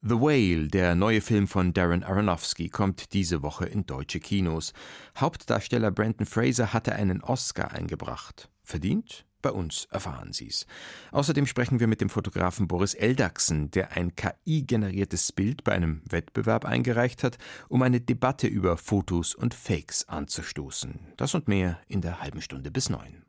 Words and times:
The 0.00 0.14
Whale, 0.14 0.68
der 0.68 0.94
neue 0.94 1.20
Film 1.20 1.48
von 1.48 1.72
Darren 1.74 2.04
Aronofsky, 2.04 2.68
kommt 2.68 3.12
diese 3.14 3.42
Woche 3.42 3.66
in 3.66 3.84
deutsche 3.84 4.20
Kinos. 4.20 4.72
Hauptdarsteller 5.18 5.90
Brandon 5.90 6.24
Fraser 6.24 6.72
hatte 6.72 6.94
einen 6.94 7.20
Oscar 7.20 7.72
eingebracht. 7.72 8.48
Verdient? 8.62 9.26
Bei 9.42 9.50
uns 9.50 9.86
erfahren 9.90 10.32
Sie's. 10.32 10.66
Außerdem 11.10 11.46
sprechen 11.46 11.80
wir 11.80 11.88
mit 11.88 12.00
dem 12.00 12.10
Fotografen 12.10 12.68
Boris 12.68 12.94
Eldachsen, 12.94 13.72
der 13.72 13.96
ein 13.96 14.14
KI-generiertes 14.14 15.32
Bild 15.32 15.64
bei 15.64 15.72
einem 15.72 16.02
Wettbewerb 16.08 16.64
eingereicht 16.64 17.24
hat, 17.24 17.36
um 17.68 17.82
eine 17.82 18.00
Debatte 18.00 18.46
über 18.46 18.76
Fotos 18.76 19.34
und 19.34 19.52
Fakes 19.52 20.08
anzustoßen. 20.08 21.14
Das 21.16 21.34
und 21.34 21.48
mehr 21.48 21.80
in 21.88 22.02
der 22.02 22.20
halben 22.20 22.40
Stunde 22.40 22.70
bis 22.70 22.88
neun. 22.88 23.24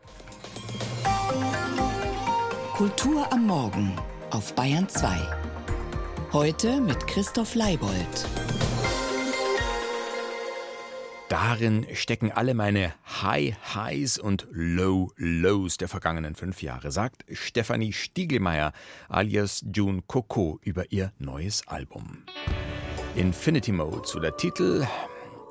Kultur 2.74 3.32
am 3.34 3.48
Morgen 3.48 3.96
auf 4.30 4.54
Bayern 4.54 4.88
2. 4.88 5.48
Heute 6.32 6.80
mit 6.80 7.07
Christoph 7.07 7.55
Leibold. 7.55 8.27
Darin 11.27 11.88
stecken 11.94 12.31
alle 12.31 12.54
meine 12.54 12.94
High 13.23 13.55
Highs 13.73 14.20
und 14.20 14.48
Low 14.52 15.12
Lows 15.18 15.77
der 15.77 15.88
vergangenen 15.88 16.35
fünf 16.35 16.62
Jahre, 16.62 16.91
sagt 16.91 17.26
Stefanie 17.31 17.94
Stiegelmeier 17.94 18.73
alias 19.07 19.66
June 19.73 20.04
Coco 20.05 20.59
über 20.62 20.91
ihr 20.91 21.13
neues 21.18 21.68
Album. 21.68 22.26
Infinity 23.16 23.71
Mode, 23.71 24.07
so 24.07 24.20
der 24.20 24.38
Titel. 24.38 24.85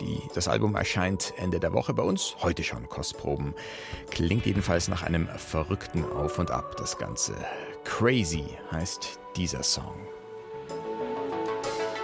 Die, 0.01 0.21
das 0.37 0.47
Album 0.47 0.77
erscheint 0.77 1.35
Ende 1.39 1.59
der 1.59 1.73
Woche 1.73 1.93
bei 1.93 2.05
uns, 2.05 2.37
heute 2.41 2.63
schon 2.63 2.89
Kostproben. 2.89 3.53
Klingt 4.13 4.47
jedenfalls 4.47 4.87
nach 4.87 5.03
einem 5.03 5.27
verrückten 5.27 6.05
Auf 6.05 6.39
und 6.39 6.53
Ab, 6.53 6.77
das 6.79 6.99
Ganze. 6.99 7.35
Crazy 7.83 8.45
heißt 8.71 9.19
dieser 9.35 9.65
Song. 9.65 10.07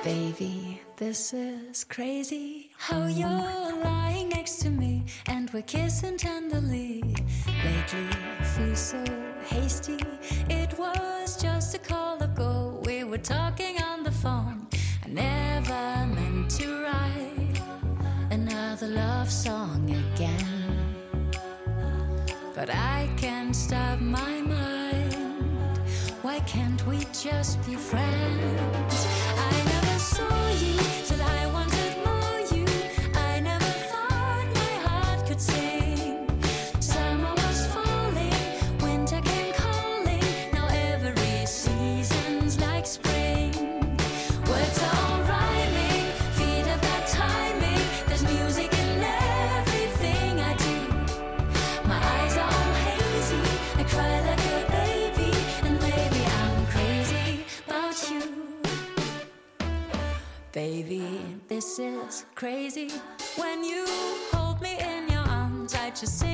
Baby, 0.04 0.82
this 0.98 1.32
is 1.32 1.82
crazy. 1.82 2.70
How 2.76 3.06
you're 3.06 3.83
lying 3.83 4.28
next 4.28 4.60
to 4.60 4.69
me 4.69 5.06
and 5.28 5.50
we're 5.55 5.62
kissing 5.62 6.19
tenderly. 6.19 7.02
Lately, 7.64 8.08
feel 8.55 8.77
so 8.77 9.02
hasty. 9.47 9.98
It 10.50 10.78
was 10.78 11.41
just 11.41 11.75
a 11.75 11.78
call 11.78 12.22
ago. 12.22 12.82
We 12.84 13.05
were 13.05 13.16
talking 13.16 13.80
on 13.82 14.02
the 14.02 14.10
phone. 14.10 14.66
I 15.06 15.08
never 15.08 16.06
meant 16.14 16.50
to 16.58 16.82
write 16.82 17.58
another 18.30 18.88
love 18.88 19.32
song 19.32 19.88
again. 19.88 20.94
But 22.55 22.69
I 22.69 23.08
can't 23.16 23.56
stop 23.56 24.00
my 24.00 24.42
mind. 24.42 25.80
Why 26.20 26.41
can't 26.41 26.86
we 26.86 26.98
just 27.14 27.64
be 27.64 27.77
friends? 27.77 29.13
This 30.16 31.03
crazy. 62.45 62.91
When 63.37 63.64
you 63.64 63.87
hold 64.31 64.61
me 64.61 64.77
in 64.78 65.09
your 65.09 65.27
arms, 65.41 65.75
I 65.75 65.89
just 65.89 66.19
sink 66.19 66.33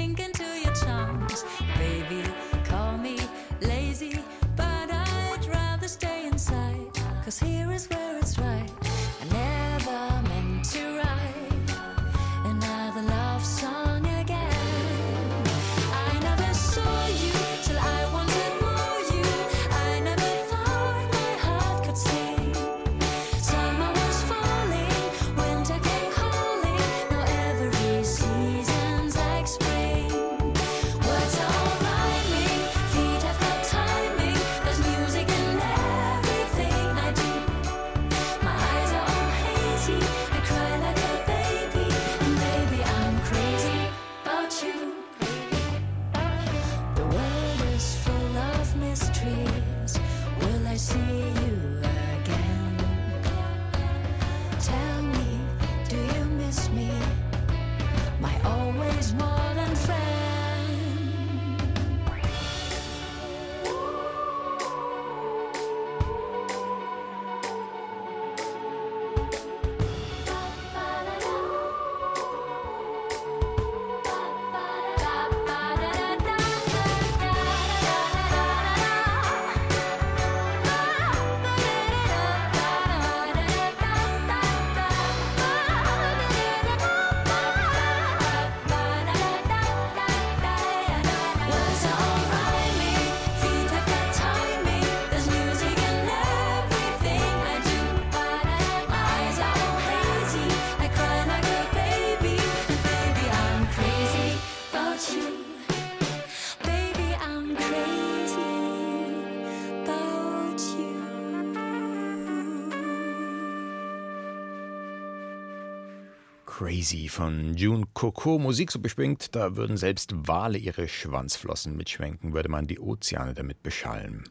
Crazy 116.71 117.09
von 117.09 117.57
June 117.57 117.85
Coco. 117.95 118.39
Musik 118.39 118.71
so 118.71 118.79
beschwingt, 118.79 119.35
da 119.35 119.57
würden 119.57 119.77
selbst 119.77 120.15
Wale 120.29 120.57
ihre 120.57 120.87
Schwanzflossen 120.87 121.77
mitschwenken, 121.77 122.33
würde 122.33 122.49
man 122.49 122.69
die 122.69 122.79
Ozeane 122.79 123.35
damit 123.35 123.65
beschallen. 123.65 124.23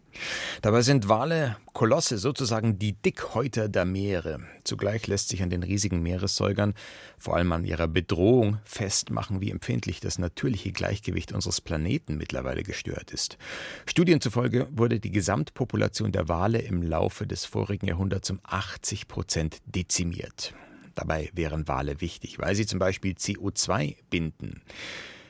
Dabei 0.61 0.81
sind 0.81 1.09
Wale 1.09 1.57
Kolosse, 1.73 2.17
sozusagen 2.17 2.79
die 2.79 2.93
Dickhäuter 2.93 3.67
der 3.67 3.83
Meere. 3.83 4.39
Zugleich 4.63 5.05
lässt 5.07 5.27
sich 5.27 5.43
an 5.43 5.49
den 5.49 5.63
riesigen 5.63 6.01
Meeressäugern, 6.01 6.75
vor 7.17 7.35
allem 7.35 7.51
an 7.51 7.65
ihrer 7.65 7.89
Bedrohung, 7.89 8.59
festmachen, 8.63 9.41
wie 9.41 9.51
empfindlich 9.51 9.99
das 9.99 10.17
natürliche 10.17 10.71
Gleichgewicht 10.71 11.33
unseres 11.33 11.59
Planeten 11.59 12.15
mittlerweile 12.15 12.63
gestört 12.63 13.11
ist. 13.11 13.37
Studien 13.85 14.21
zufolge 14.21 14.69
wurde 14.71 15.01
die 15.01 15.11
Gesamtpopulation 15.11 16.13
der 16.13 16.29
Wale 16.29 16.59
im 16.59 16.83
Laufe 16.83 17.27
des 17.27 17.43
vorigen 17.43 17.87
Jahrhunderts 17.87 18.29
um 18.29 18.39
80 18.43 19.09
Prozent 19.09 19.57
dezimiert. 19.65 20.53
Dabei 20.95 21.29
wären 21.33 21.67
Wale 21.67 22.01
wichtig, 22.01 22.39
weil 22.39 22.55
sie 22.55 22.65
zum 22.65 22.79
Beispiel 22.79 23.13
CO2 23.13 23.95
binden. 24.09 24.61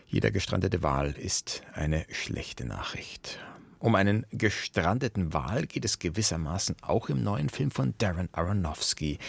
Jeder 0.08 0.32
gestrandete 0.32 0.82
Wal 0.82 1.12
ist 1.12 1.62
eine 1.74 2.06
schlechte 2.12 2.66
Nachricht. 2.66 3.40
Um 3.78 3.96
einen 3.96 4.26
gestrandeten 4.32 5.34
Wal 5.34 5.66
geht 5.66 5.86
es 5.86 6.00
gewissermaßen 6.00 6.76
auch 6.82 7.08
im 7.08 7.24
neuen 7.24 7.48
Film 7.48 7.72
von 7.72 7.94
Darren 7.98 8.28
Aronofsky. 8.34 9.20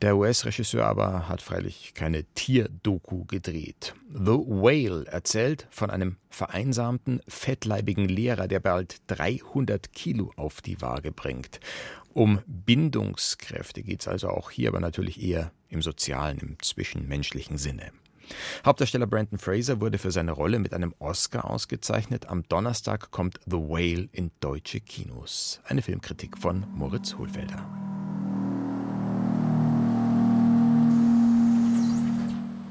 Der 0.00 0.16
US-Regisseur 0.16 0.84
aber 0.84 1.28
hat 1.28 1.42
freilich 1.42 1.92
keine 1.94 2.24
Tierdoku 2.24 3.24
gedreht. 3.26 3.94
The 4.08 4.32
Whale 4.32 5.06
erzählt 5.06 5.68
von 5.70 5.90
einem 5.90 6.16
vereinsamten, 6.30 7.20
fettleibigen 7.28 8.08
Lehrer, 8.08 8.48
der 8.48 8.60
bald 8.60 9.02
300 9.08 9.92
Kilo 9.92 10.32
auf 10.36 10.62
die 10.62 10.80
Waage 10.80 11.12
bringt. 11.12 11.60
Um 12.14 12.40
Bindungskräfte 12.46 13.82
geht 13.82 14.02
es 14.02 14.08
also 14.08 14.28
auch 14.28 14.50
hier, 14.50 14.68
aber 14.68 14.80
natürlich 14.80 15.22
eher 15.22 15.50
im 15.68 15.80
sozialen, 15.80 16.38
im 16.38 16.58
zwischenmenschlichen 16.60 17.56
Sinne. 17.56 17.90
Hauptdarsteller 18.64 19.06
Brandon 19.06 19.38
Fraser 19.38 19.80
wurde 19.80 19.98
für 19.98 20.10
seine 20.10 20.32
Rolle 20.32 20.58
mit 20.58 20.74
einem 20.74 20.94
Oscar 20.98 21.50
ausgezeichnet. 21.50 22.28
Am 22.28 22.42
Donnerstag 22.48 23.10
kommt 23.10 23.40
The 23.46 23.56
Whale 23.56 24.08
in 24.12 24.30
deutsche 24.40 24.80
Kinos. 24.80 25.60
Eine 25.64 25.82
Filmkritik 25.82 26.38
von 26.38 26.66
Moritz 26.74 27.14
Hohlfelder. 27.16 27.66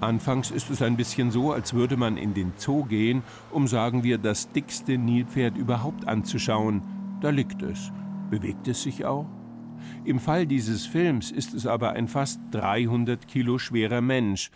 Anfangs 0.01 0.49
ist 0.49 0.69
es 0.71 0.81
ein 0.81 0.97
bisschen 0.97 1.29
so, 1.29 1.51
als 1.51 1.73
würde 1.73 1.95
man 1.95 2.17
in 2.17 2.33
den 2.33 2.53
Zoo 2.57 2.85
gehen, 2.85 3.21
um 3.51 3.67
sagen 3.67 4.03
wir 4.03 4.17
das 4.17 4.51
dickste 4.51 4.97
Nilpferd 4.97 5.57
überhaupt 5.57 6.07
anzuschauen. 6.07 6.81
Da 7.21 7.29
liegt 7.29 7.61
es. 7.61 7.91
Bewegt 8.31 8.67
es 8.67 8.81
sich 8.81 9.05
auch? 9.05 9.27
Im 10.05 10.19
Fall 10.19 10.47
dieses 10.47 10.85
Films 10.85 11.31
ist 11.31 11.53
es 11.53 11.67
aber 11.67 11.91
ein 11.91 12.07
fast 12.07 12.39
300 12.51 13.27
Kilo 13.27 13.59
schwerer 13.59 14.01
Mensch, 14.01 14.49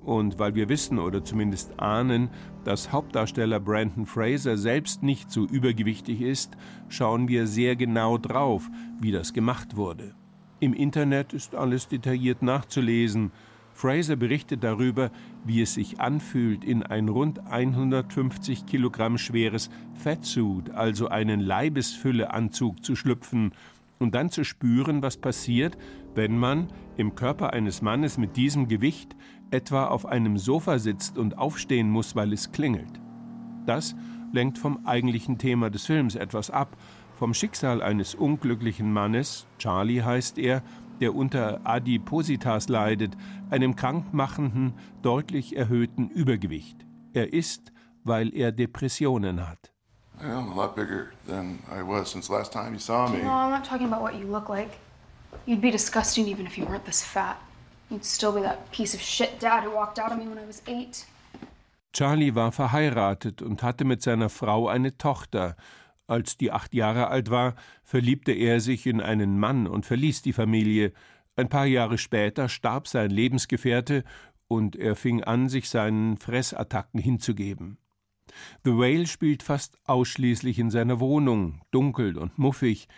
und 0.00 0.38
weil 0.38 0.54
wir 0.54 0.68
wissen 0.70 0.98
oder 0.98 1.22
zumindest 1.22 1.78
ahnen, 1.78 2.30
dass 2.64 2.92
Hauptdarsteller 2.92 3.60
Brandon 3.60 4.06
Fraser 4.06 4.56
selbst 4.56 5.02
nicht 5.02 5.30
so 5.30 5.44
übergewichtig 5.44 6.22
ist, 6.22 6.56
schauen 6.88 7.28
wir 7.28 7.46
sehr 7.46 7.76
genau 7.76 8.16
drauf, 8.16 8.68
wie 9.00 9.12
das 9.12 9.34
gemacht 9.34 9.76
wurde. 9.76 10.14
Im 10.60 10.72
Internet 10.72 11.34
ist 11.34 11.54
alles 11.54 11.88
detailliert 11.88 12.42
nachzulesen. 12.42 13.32
Fraser 13.74 14.16
berichtet 14.16 14.64
darüber, 14.64 15.10
wie 15.48 15.62
es 15.62 15.74
sich 15.74 16.00
anfühlt, 16.00 16.62
in 16.62 16.82
ein 16.82 17.08
rund 17.08 17.46
150 17.46 18.66
Kilogramm 18.66 19.18
schweres 19.18 19.70
Fatsuit, 19.94 20.70
also 20.70 21.08
einen 21.08 21.40
Leibesfülleanzug, 21.40 22.84
zu 22.84 22.94
schlüpfen 22.94 23.52
und 23.98 24.14
dann 24.14 24.30
zu 24.30 24.44
spüren, 24.44 25.02
was 25.02 25.16
passiert, 25.16 25.76
wenn 26.14 26.38
man 26.38 26.68
im 26.96 27.14
Körper 27.14 27.52
eines 27.52 27.82
Mannes 27.82 28.18
mit 28.18 28.36
diesem 28.36 28.68
Gewicht 28.68 29.16
etwa 29.50 29.86
auf 29.86 30.06
einem 30.06 30.38
Sofa 30.38 30.78
sitzt 30.78 31.18
und 31.18 31.38
aufstehen 31.38 31.90
muss, 31.90 32.14
weil 32.14 32.32
es 32.32 32.52
klingelt. 32.52 33.00
Das 33.66 33.96
lenkt 34.32 34.58
vom 34.58 34.86
eigentlichen 34.86 35.38
Thema 35.38 35.70
des 35.70 35.86
Films 35.86 36.14
etwas 36.14 36.50
ab, 36.50 36.76
vom 37.14 37.34
Schicksal 37.34 37.82
eines 37.82 38.14
unglücklichen 38.14 38.92
Mannes, 38.92 39.46
Charlie 39.58 40.02
heißt 40.02 40.38
er, 40.38 40.62
der 41.00 41.14
unter 41.14 41.60
Adipositas 41.64 42.68
leidet, 42.68 43.16
einem 43.50 43.76
krankmachenden, 43.76 44.74
deutlich 45.02 45.56
erhöhten 45.56 46.08
Übergewicht. 46.10 46.84
Er 47.12 47.32
ist, 47.32 47.72
weil 48.04 48.34
er 48.34 48.52
Depressionen 48.52 49.46
hat. 49.46 49.72
I'm 50.20 50.50
a 50.50 50.54
lot 50.54 50.74
bigger 50.74 51.12
than 51.26 51.60
I 51.70 51.80
was 51.82 52.10
since 52.10 52.32
last 52.32 52.52
time 52.52 52.72
you 52.72 52.78
saw 52.78 53.08
me. 53.08 53.22
No, 53.22 53.30
I'm 53.30 53.50
not 53.50 53.64
talking 53.64 53.86
about 53.86 54.02
what 54.02 54.14
you 54.14 54.26
look 54.26 54.48
like. 54.48 54.70
You'd 55.46 55.60
be 55.60 55.70
disgusting 55.70 56.26
even 56.26 56.46
if 56.46 56.58
you 56.58 56.66
weren't 56.66 56.84
this 56.84 57.02
fat. 57.02 57.36
You'd 57.90 58.04
still 58.04 58.32
be 58.32 58.42
that 58.42 58.70
piece 58.72 58.94
of 58.94 59.00
shit 59.00 59.38
dad 59.40 59.64
who 59.64 59.70
walked 59.70 59.98
out 59.98 60.10
on 60.10 60.18
me 60.18 60.26
when 60.26 60.38
I 60.38 60.46
was 60.46 60.62
eight. 60.66 61.06
Charlie 61.92 62.34
war 62.34 62.52
verheiratet 62.52 63.42
und 63.42 63.62
hatte 63.62 63.84
mit 63.84 64.02
seiner 64.02 64.28
Frau 64.28 64.68
eine 64.68 64.96
Tochter. 64.98 65.56
Als 66.08 66.38
die 66.38 66.50
acht 66.50 66.74
Jahre 66.74 67.08
alt 67.08 67.30
war, 67.30 67.54
verliebte 67.84 68.32
er 68.32 68.60
sich 68.60 68.86
in 68.86 69.02
einen 69.02 69.38
Mann 69.38 69.66
und 69.66 69.84
verließ 69.84 70.22
die 70.22 70.32
Familie. 70.32 70.92
Ein 71.36 71.50
paar 71.50 71.66
Jahre 71.66 71.98
später 71.98 72.48
starb 72.48 72.88
sein 72.88 73.10
Lebensgefährte 73.10 74.04
und 74.48 74.74
er 74.74 74.96
fing 74.96 75.22
an, 75.22 75.50
sich 75.50 75.68
seinen 75.68 76.16
Fressattacken 76.16 76.98
hinzugeben. 76.98 77.76
The 78.64 78.72
Whale 78.72 79.06
spielt 79.06 79.42
fast 79.42 79.78
ausschließlich 79.84 80.58
in 80.58 80.70
seiner 80.70 80.98
Wohnung, 80.98 81.60
dunkel 81.70 82.16
und 82.16 82.38
muffig. 82.38 82.88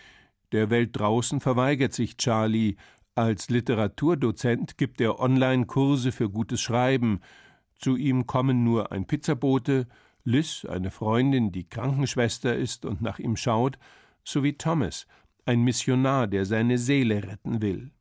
Der 0.53 0.69
Welt 0.69 0.91
draußen 0.93 1.41
verweigert 1.41 1.93
sich 1.93 2.15
Charlie. 2.15 2.77
Als 3.13 3.49
Literaturdozent 3.49 4.77
gibt 4.77 5.01
er 5.01 5.19
Online-Kurse 5.19 6.13
für 6.13 6.29
gutes 6.29 6.61
Schreiben. 6.61 7.19
Zu 7.75 7.97
ihm 7.97 8.25
kommen 8.25 8.63
nur 8.63 8.93
ein 8.93 9.05
Pizzabote, 9.05 9.87
Liz, 10.23 10.65
eine 10.65 10.91
Freundin, 10.91 11.51
die 11.51 11.67
Krankenschwester 11.67 12.55
ist 12.55 12.85
und 12.85 13.01
nach 13.01 13.19
ihm 13.19 13.35
schaut, 13.35 13.77
sowie 14.23 14.53
Thomas, 14.53 15.07
ein 15.45 15.61
Missionar, 15.63 16.27
der 16.27 16.45
seine 16.45 16.77
Seele 16.77 17.23
retten 17.23 17.61
will. 17.61 17.91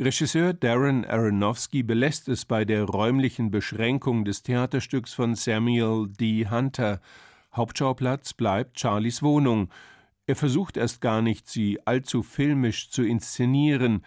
Regisseur 0.00 0.54
Darren 0.54 1.04
Aronofsky 1.04 1.82
belässt 1.82 2.28
es 2.28 2.44
bei 2.44 2.64
der 2.64 2.84
räumlichen 2.84 3.50
Beschränkung 3.50 4.24
des 4.24 4.44
Theaterstücks 4.44 5.12
von 5.12 5.34
Samuel 5.34 6.08
D. 6.08 6.46
Hunter. 6.48 7.00
Hauptschauplatz 7.52 8.32
bleibt 8.32 8.78
Charlies 8.78 9.22
Wohnung. 9.22 9.70
Er 10.26 10.36
versucht 10.36 10.76
erst 10.76 11.00
gar 11.00 11.20
nicht, 11.20 11.48
sie 11.48 11.84
allzu 11.84 12.22
filmisch 12.22 12.90
zu 12.90 13.02
inszenieren. 13.02 14.04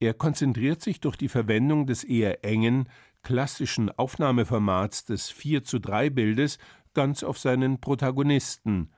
Er 0.00 0.14
konzentriert 0.14 0.80
sich 0.80 1.00
durch 1.00 1.16
die 1.16 1.28
Verwendung 1.28 1.86
des 1.86 2.02
eher 2.02 2.42
engen, 2.44 2.88
klassischen 3.22 3.90
Aufnahmeformats 3.90 5.04
des 5.04 5.28
4 5.28 5.64
zu 5.64 5.80
3 5.80 6.10
Bildes 6.10 6.58
ganz 6.96 7.22
auf 7.22 7.38
seinen 7.38 7.78
Protagonisten. 7.78 8.90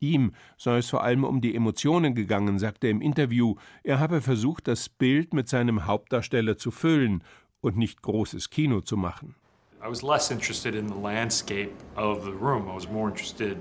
Ihm 0.00 0.32
sei 0.58 0.78
es 0.78 0.90
vor 0.90 1.02
allem 1.02 1.24
um 1.24 1.40
die 1.40 1.56
Emotionen 1.56 2.14
gegangen, 2.14 2.58
sagt 2.58 2.84
er 2.84 2.90
im 2.90 3.00
Interview. 3.00 3.56
Er 3.82 3.98
habe 3.98 4.20
versucht, 4.20 4.68
das 4.68 4.88
Bild 4.88 5.32
mit 5.32 5.48
seinem 5.48 5.86
Hauptdarsteller 5.86 6.58
zu 6.58 6.70
füllen 6.70 7.24
und 7.60 7.76
nicht 7.76 8.02
großes 8.02 8.50
Kino 8.50 8.82
zu 8.82 8.96
machen. 8.96 9.34
I 9.82 9.88
was 9.88 10.02
less 10.02 10.30
interested 10.30 10.74
in 10.74 10.88
the 10.88 11.00
landscape 11.00 11.72
of 11.96 12.24
the 12.24 12.32
room. 12.32 12.68
I 12.68 12.74
was 12.74 12.88
more 12.88 13.08
interested 13.08 13.56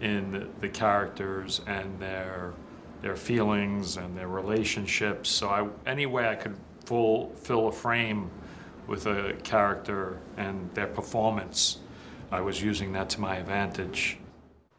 in 0.00 0.32
the, 0.32 0.46
the 0.60 0.68
characters 0.68 1.62
and 1.66 1.98
their 1.98 2.52
their 3.02 3.16
feelings 3.16 3.98
and 3.98 4.16
their 4.16 4.28
relationships. 4.28 5.28
So 5.28 5.48
I, 5.48 5.68
any 5.84 6.06
way 6.06 6.26
I 6.26 6.36
could 6.36 6.56
full, 6.86 7.32
fill 7.34 7.68
a 7.68 7.72
frame 7.72 8.30
with 8.86 9.06
a 9.06 9.34
character 9.42 10.20
and 10.38 10.70
their 10.74 10.86
performance, 10.86 11.80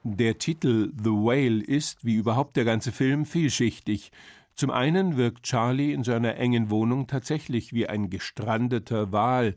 Der 0.03 0.37
Titel 0.37 0.91
The 0.95 1.09
Whale 1.09 1.63
ist, 1.63 2.05
wie 2.05 2.15
überhaupt 2.15 2.57
der 2.57 2.65
ganze 2.65 2.91
Film, 2.91 3.25
vielschichtig. 3.25 4.11
Zum 4.55 4.71
einen 4.71 5.17
wirkt 5.17 5.43
Charlie 5.43 5.93
in 5.93 6.03
seiner 6.03 6.35
engen 6.35 6.69
Wohnung 6.69 7.07
tatsächlich 7.07 7.73
wie 7.73 7.87
ein 7.87 8.09
gestrandeter 8.09 9.11
Wal. 9.11 9.55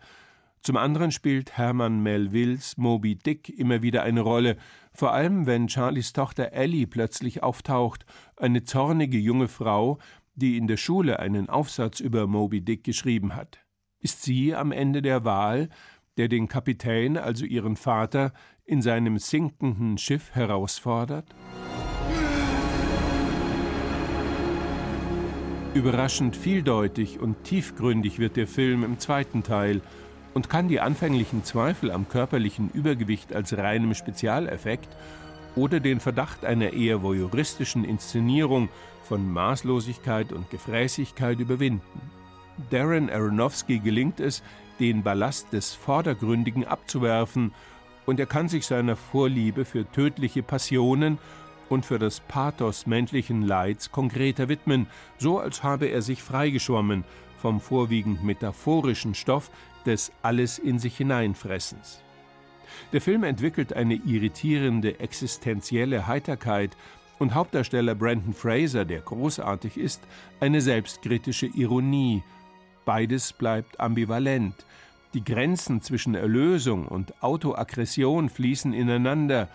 Zum 0.60 0.76
anderen 0.76 1.12
spielt 1.12 1.56
Hermann 1.56 2.02
Melvilles 2.02 2.76
Moby 2.76 3.16
Dick 3.16 3.48
immer 3.48 3.82
wieder 3.82 4.02
eine 4.02 4.20
Rolle, 4.20 4.56
vor 4.92 5.12
allem 5.12 5.46
wenn 5.46 5.68
Charlies 5.68 6.12
Tochter 6.12 6.52
Ellie 6.52 6.86
plötzlich 6.86 7.42
auftaucht, 7.42 8.06
eine 8.36 8.64
zornige 8.64 9.18
junge 9.18 9.48
Frau, 9.48 9.98
die 10.34 10.56
in 10.56 10.66
der 10.66 10.76
Schule 10.76 11.18
einen 11.18 11.48
Aufsatz 11.48 12.00
über 12.00 12.26
Moby 12.26 12.60
Dick 12.60 12.84
geschrieben 12.84 13.34
hat. 13.34 13.58
Ist 14.00 14.22
sie 14.22 14.54
am 14.54 14.70
Ende 14.70 15.02
der 15.02 15.24
Wal, 15.24 15.68
der 16.18 16.28
den 16.28 16.48
Kapitän, 16.48 17.16
also 17.16 17.44
ihren 17.44 17.76
Vater, 17.76 18.32
in 18.66 18.82
seinem 18.82 19.18
sinkenden 19.18 19.96
Schiff 19.96 20.34
herausfordert? 20.34 21.34
Überraschend 25.74 26.36
vieldeutig 26.36 27.20
und 27.20 27.44
tiefgründig 27.44 28.18
wird 28.18 28.36
der 28.36 28.46
Film 28.46 28.82
im 28.84 28.98
zweiten 28.98 29.42
Teil 29.42 29.80
und 30.34 30.50
kann 30.50 30.68
die 30.68 30.80
anfänglichen 30.80 31.44
Zweifel 31.44 31.90
am 31.90 32.08
körperlichen 32.08 32.70
Übergewicht 32.74 33.32
als 33.32 33.56
reinem 33.56 33.94
Spezialeffekt 33.94 34.88
oder 35.56 35.80
den 35.80 36.00
Verdacht 36.00 36.44
einer 36.44 36.72
eher 36.72 37.02
voyeuristischen 37.02 37.84
Inszenierung 37.84 38.68
von 39.04 39.32
Maßlosigkeit 39.32 40.32
und 40.32 40.50
Gefräßigkeit 40.50 41.38
überwinden. 41.38 42.00
Darren 42.70 43.08
Aronofsky 43.08 43.78
gelingt 43.78 44.20
es, 44.20 44.42
den 44.80 45.02
Ballast 45.02 45.52
des 45.52 45.74
Vordergründigen 45.74 46.64
abzuwerfen, 46.64 47.52
und 48.06 48.18
er 48.18 48.26
kann 48.26 48.48
sich 48.48 48.66
seiner 48.66 48.96
Vorliebe 48.96 49.66
für 49.66 49.90
tödliche 49.92 50.42
Passionen 50.42 51.18
und 51.68 51.84
für 51.84 51.98
das 51.98 52.20
Pathos 52.20 52.86
menschlichen 52.86 53.42
Leids 53.42 53.92
konkreter 53.92 54.48
widmen, 54.48 54.86
so 55.18 55.38
als 55.38 55.62
habe 55.62 55.86
er 55.86 56.00
sich 56.00 56.22
freigeschwommen 56.22 57.04
vom 57.36 57.60
vorwiegend 57.60 58.24
metaphorischen 58.24 59.14
Stoff 59.14 59.50
des 59.84 60.10
alles 60.22 60.58
in 60.58 60.78
sich 60.78 60.96
hineinfressens. 60.96 62.02
Der 62.92 63.00
Film 63.00 63.24
entwickelt 63.24 63.72
eine 63.72 63.94
irritierende 63.94 65.00
existenzielle 65.00 66.06
Heiterkeit 66.06 66.76
und 67.18 67.34
Hauptdarsteller 67.34 67.94
Brandon 67.94 68.32
Fraser, 68.32 68.84
der 68.84 69.00
großartig 69.00 69.76
ist, 69.76 70.00
eine 70.40 70.60
selbstkritische 70.60 71.46
Ironie. 71.46 72.22
Beides 72.88 73.34
bleibt 73.34 73.80
ambivalent. 73.80 74.54
Die 75.12 75.22
Grenzen 75.22 75.82
zwischen 75.82 76.14
Erlösung 76.14 76.88
und 76.88 77.22
Autoaggression 77.22 78.30
fließen 78.30 78.72
ineinander. 78.72 79.48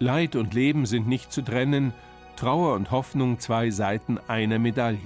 Leid 0.00 0.36
und 0.36 0.52
Leben 0.52 0.84
sind 0.84 1.08
nicht 1.08 1.32
zu 1.32 1.40
trennen, 1.40 1.94
Trauer 2.36 2.74
und 2.74 2.90
Hoffnung 2.90 3.38
zwei 3.38 3.70
Seiten 3.70 4.18
einer 4.28 4.58
Medaille. 4.58 4.98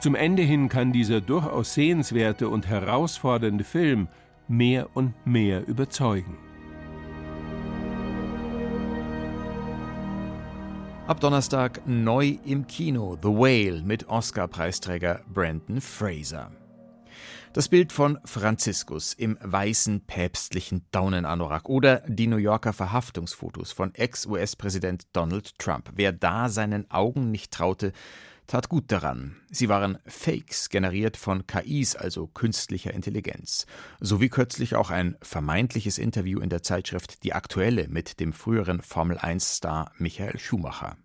Zum 0.00 0.16
Ende 0.16 0.42
hin 0.42 0.68
kann 0.68 0.92
dieser 0.92 1.20
durchaus 1.20 1.72
sehenswerte 1.72 2.48
und 2.48 2.66
herausfordernde 2.66 3.62
Film 3.62 4.08
mehr 4.48 4.88
und 4.92 5.14
mehr 5.24 5.64
überzeugen. 5.68 6.36
Ab 11.06 11.20
Donnerstag 11.20 11.82
neu 11.86 12.38
im 12.44 12.66
Kino 12.66 13.16
The 13.22 13.28
Whale 13.28 13.82
mit 13.84 14.08
Oscar-Preisträger 14.08 15.20
Brandon 15.32 15.80
Fraser. 15.80 16.50
Das 17.54 17.68
Bild 17.68 17.92
von 17.92 18.18
Franziskus 18.24 19.12
im 19.12 19.36
weißen 19.42 20.06
päpstlichen 20.06 20.86
Daunenanorak 20.90 21.68
oder 21.68 22.02
die 22.06 22.26
New 22.26 22.38
Yorker 22.38 22.72
Verhaftungsfotos 22.72 23.72
von 23.72 23.94
Ex-US-Präsident 23.94 25.04
Donald 25.12 25.58
Trump. 25.58 25.90
Wer 25.94 26.12
da 26.12 26.48
seinen 26.48 26.90
Augen 26.90 27.30
nicht 27.30 27.52
traute, 27.52 27.92
tat 28.46 28.70
gut 28.70 28.90
daran. 28.90 29.36
Sie 29.50 29.68
waren 29.68 29.98
Fakes, 30.06 30.70
generiert 30.70 31.18
von 31.18 31.46
KIs, 31.46 31.94
also 31.94 32.26
künstlicher 32.26 32.94
Intelligenz. 32.94 33.66
So 34.00 34.22
wie 34.22 34.30
kürzlich 34.30 34.74
auch 34.74 34.88
ein 34.88 35.18
vermeintliches 35.20 35.98
Interview 35.98 36.40
in 36.40 36.48
der 36.48 36.62
Zeitschrift 36.62 37.22
Die 37.22 37.34
Aktuelle 37.34 37.86
mit 37.88 38.18
dem 38.18 38.32
früheren 38.32 38.80
Formel-1-Star 38.80 39.92
Michael 39.98 40.38
Schumacher. 40.38 40.96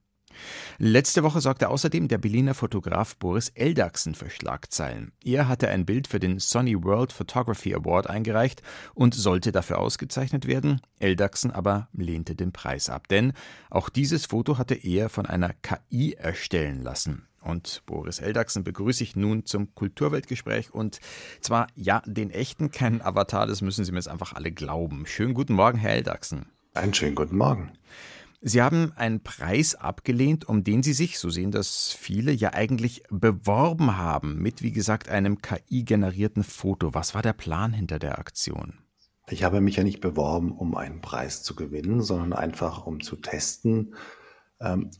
Letzte 0.78 1.24
Woche 1.24 1.42
sorgte 1.42 1.70
außerdem 1.70 2.08
der 2.08 2.18
Berliner 2.18 2.54
Fotograf 2.54 3.16
Boris 3.18 3.50
Eldachsen 3.50 4.16
für 4.16 4.30
Schlagzeilen. 4.30 5.12
Er 5.24 5.48
hatte 5.48 5.70
ein 5.70 5.86
Bild 5.86 6.08
für 6.08 6.20
den 6.20 6.40
Sony 6.40 6.84
World 6.84 7.12
Photography 7.12 7.74
Award 7.74 8.10
eingereicht 8.10 8.62
und 8.94 9.16
sollte 9.16 9.52
dafür 9.52 9.80
ausgezeichnet 9.80 10.48
werden. 10.48 10.82
Eldachsen 11.00 11.52
aber 11.52 11.90
lehnte 11.94 12.36
den 12.36 12.52
Preis 12.52 12.90
ab, 12.90 13.08
denn 13.08 13.34
auch 13.70 13.90
dieses 13.90 14.26
Foto 14.26 14.58
hatte 14.58 14.76
er 14.76 15.10
von 15.10 15.26
einer 15.26 15.54
KI 15.54 16.14
erstellen 16.14 16.82
lassen. 16.84 17.28
Und 17.42 17.84
Boris 17.86 18.20
Eldachsen 18.20 18.64
begrüße 18.64 19.04
ich 19.04 19.16
nun 19.16 19.46
zum 19.46 19.74
Kulturweltgespräch 19.74 20.74
und 20.74 21.00
zwar 21.40 21.68
ja 21.76 22.02
den 22.06 22.30
echten, 22.30 22.72
keinen 22.72 23.02
Avatar, 23.02 23.48
das 23.48 23.62
müssen 23.62 23.86
Sie 23.86 23.92
mir 23.92 24.00
jetzt 24.00 24.10
einfach 24.10 24.34
alle 24.34 24.52
glauben. 24.52 25.06
Schönen 25.06 25.34
guten 25.34 25.54
Morgen, 25.54 25.78
Herr 25.78 25.92
Eldachsen. 25.92 26.48
Einen 26.74 26.94
schönen 26.94 27.16
guten 27.16 27.38
Morgen. 27.38 27.72
Sie 28.40 28.62
haben 28.62 28.94
einen 28.96 29.24
Preis 29.24 29.74
abgelehnt, 29.74 30.48
um 30.48 30.64
den 30.64 30.84
Sie 30.84 30.94
sich, 30.94 31.18
so 31.18 31.30
sehen 31.30 31.52
das 31.52 31.92
viele, 31.92 32.32
ja 32.32 32.54
eigentlich 32.54 33.04
beworben 33.10 33.98
haben, 33.98 34.38
mit, 34.38 34.62
wie 34.62 34.72
gesagt, 34.72 35.10
einem 35.10 35.42
KI-generierten 35.42 36.44
Foto. 36.44 36.94
Was 36.94 37.16
war 37.16 37.24
der 37.24 37.34
Plan 37.34 37.74
hinter 37.74 37.98
der 37.98 38.20
Aktion? 38.20 38.78
Ich 39.30 39.44
habe 39.44 39.60
mich 39.60 39.76
ja 39.76 39.84
nicht 39.84 40.02
beworben, 40.02 40.52
um 40.52 40.76
einen 40.76 41.02
Preis 41.02 41.44
zu 41.44 41.56
gewinnen, 41.56 42.02
sondern 42.02 42.34
einfach 42.34 42.86
um 42.86 43.02
zu 43.02 43.16
testen, 43.16 43.96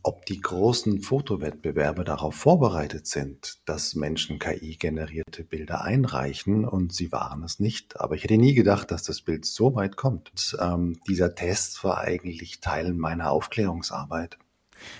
ob 0.02 0.24
die 0.26 0.40
großen 0.40 1.02
Fotowettbewerbe 1.02 2.04
darauf 2.04 2.34
vorbereitet 2.34 3.06
sind, 3.06 3.58
dass 3.64 3.94
Menschen 3.94 4.38
KI-generierte 4.38 5.42
Bilder 5.44 5.82
einreichen 5.82 6.64
und 6.64 6.92
sie 6.92 7.10
waren 7.10 7.42
es 7.42 7.58
nicht. 7.58 8.00
Aber 8.00 8.14
ich 8.14 8.24
hätte 8.24 8.38
nie 8.38 8.54
gedacht, 8.54 8.90
dass 8.90 9.02
das 9.02 9.20
Bild 9.20 9.44
so 9.44 9.74
weit 9.74 9.96
kommt. 9.96 10.30
Und, 10.30 10.56
ähm, 10.60 11.00
dieser 11.08 11.34
Test 11.34 11.82
war 11.82 11.98
eigentlich 11.98 12.60
Teil 12.60 12.92
meiner 12.92 13.30
Aufklärungsarbeit. 13.30 14.38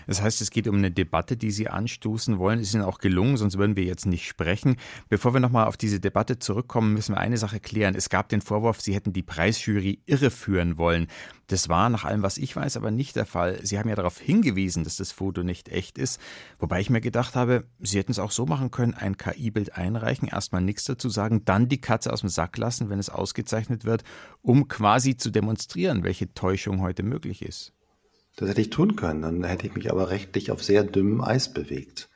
Das 0.06 0.22
heißt, 0.22 0.40
es 0.40 0.50
geht 0.50 0.68
um 0.68 0.76
eine 0.76 0.90
Debatte, 0.90 1.36
die 1.36 1.50
Sie 1.50 1.68
anstoßen 1.68 2.38
wollen. 2.38 2.60
Ist 2.60 2.74
Ihnen 2.74 2.82
auch 2.82 2.98
gelungen, 2.98 3.36
sonst 3.36 3.58
würden 3.58 3.76
wir 3.76 3.84
jetzt 3.84 4.06
nicht 4.06 4.26
sprechen. 4.26 4.76
Bevor 5.08 5.34
wir 5.34 5.40
nochmal 5.40 5.66
auf 5.66 5.76
diese 5.76 6.00
Debatte 6.00 6.38
zurückkommen, 6.38 6.94
müssen 6.94 7.14
wir 7.14 7.20
eine 7.20 7.38
Sache 7.38 7.60
klären. 7.60 7.94
Es 7.94 8.08
gab 8.08 8.28
den 8.28 8.40
Vorwurf, 8.40 8.80
Sie 8.80 8.94
hätten 8.94 9.12
die 9.12 9.22
Preisjury 9.22 10.00
irreführen 10.06 10.78
wollen. 10.78 11.08
Das 11.48 11.70
war 11.70 11.88
nach 11.88 12.04
allem, 12.04 12.22
was 12.22 12.36
ich 12.36 12.54
weiß, 12.54 12.76
aber 12.76 12.90
nicht 12.90 13.16
der 13.16 13.24
Fall. 13.24 13.58
Sie 13.64 13.78
haben 13.78 13.88
ja 13.88 13.94
darauf 13.94 14.18
hingewiesen, 14.18 14.84
dass 14.84 14.96
das 14.96 15.12
Foto 15.12 15.42
nicht 15.42 15.70
echt 15.70 15.96
ist. 15.96 16.20
Wobei 16.58 16.80
ich 16.80 16.90
mir 16.90 17.00
gedacht 17.00 17.36
habe, 17.36 17.64
Sie 17.80 17.98
hätten 17.98 18.12
es 18.12 18.18
auch 18.18 18.32
so 18.32 18.44
machen 18.44 18.70
können, 18.70 18.92
ein 18.92 19.16
KI-Bild 19.16 19.74
einreichen, 19.74 20.28
erstmal 20.28 20.60
nichts 20.60 20.84
dazu 20.84 21.08
sagen, 21.08 21.46
dann 21.46 21.68
die 21.68 21.80
Katze 21.80 22.12
aus 22.12 22.20
dem 22.20 22.28
Sack 22.28 22.58
lassen, 22.58 22.90
wenn 22.90 22.98
es 22.98 23.08
ausgezeichnet 23.08 23.86
wird, 23.86 24.04
um 24.42 24.68
quasi 24.68 25.16
zu 25.16 25.30
demonstrieren, 25.30 26.04
welche 26.04 26.34
Täuschung 26.34 26.82
heute 26.82 27.02
möglich 27.02 27.40
ist. 27.40 27.72
Das 28.38 28.48
hätte 28.48 28.60
ich 28.60 28.70
tun 28.70 28.94
können, 28.94 29.22
dann 29.22 29.42
hätte 29.42 29.66
ich 29.66 29.74
mich 29.74 29.90
aber 29.90 30.10
rechtlich 30.10 30.52
auf 30.52 30.62
sehr 30.62 30.84
dünnem 30.84 31.20
Eis 31.22 31.52
bewegt. 31.52 32.08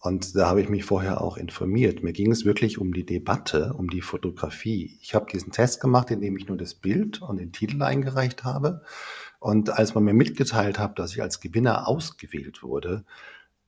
Und 0.00 0.34
da 0.34 0.48
habe 0.48 0.60
ich 0.60 0.68
mich 0.68 0.84
vorher 0.84 1.20
auch 1.20 1.36
informiert. 1.36 2.02
Mir 2.02 2.12
ging 2.12 2.32
es 2.32 2.44
wirklich 2.44 2.78
um 2.78 2.92
die 2.92 3.06
Debatte, 3.06 3.74
um 3.74 3.88
die 3.88 4.00
Fotografie. 4.00 4.98
Ich 5.00 5.14
habe 5.14 5.30
diesen 5.32 5.52
Test 5.52 5.80
gemacht, 5.80 6.10
indem 6.10 6.36
ich 6.36 6.48
nur 6.48 6.56
das 6.56 6.74
Bild 6.74 7.22
und 7.22 7.36
den 7.36 7.52
Titel 7.52 7.80
eingereicht 7.82 8.42
habe. 8.42 8.82
Und 9.38 9.70
als 9.70 9.94
man 9.94 10.02
mir 10.02 10.14
mitgeteilt 10.14 10.80
hat, 10.80 10.98
dass 10.98 11.12
ich 11.12 11.22
als 11.22 11.40
Gewinner 11.40 11.86
ausgewählt 11.86 12.64
wurde, 12.64 13.04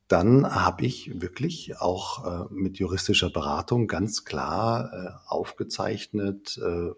dann 0.09 0.53
habe 0.53 0.87
ich 0.87 1.21
wirklich 1.21 1.79
auch 1.79 2.49
äh, 2.51 2.53
mit 2.53 2.79
juristischer 2.79 3.31
Beratung 3.31 3.87
ganz 3.87 4.25
klar 4.25 4.93
äh, 4.93 5.11
aufgezeichnet, 5.29 6.59
äh, 6.59 6.91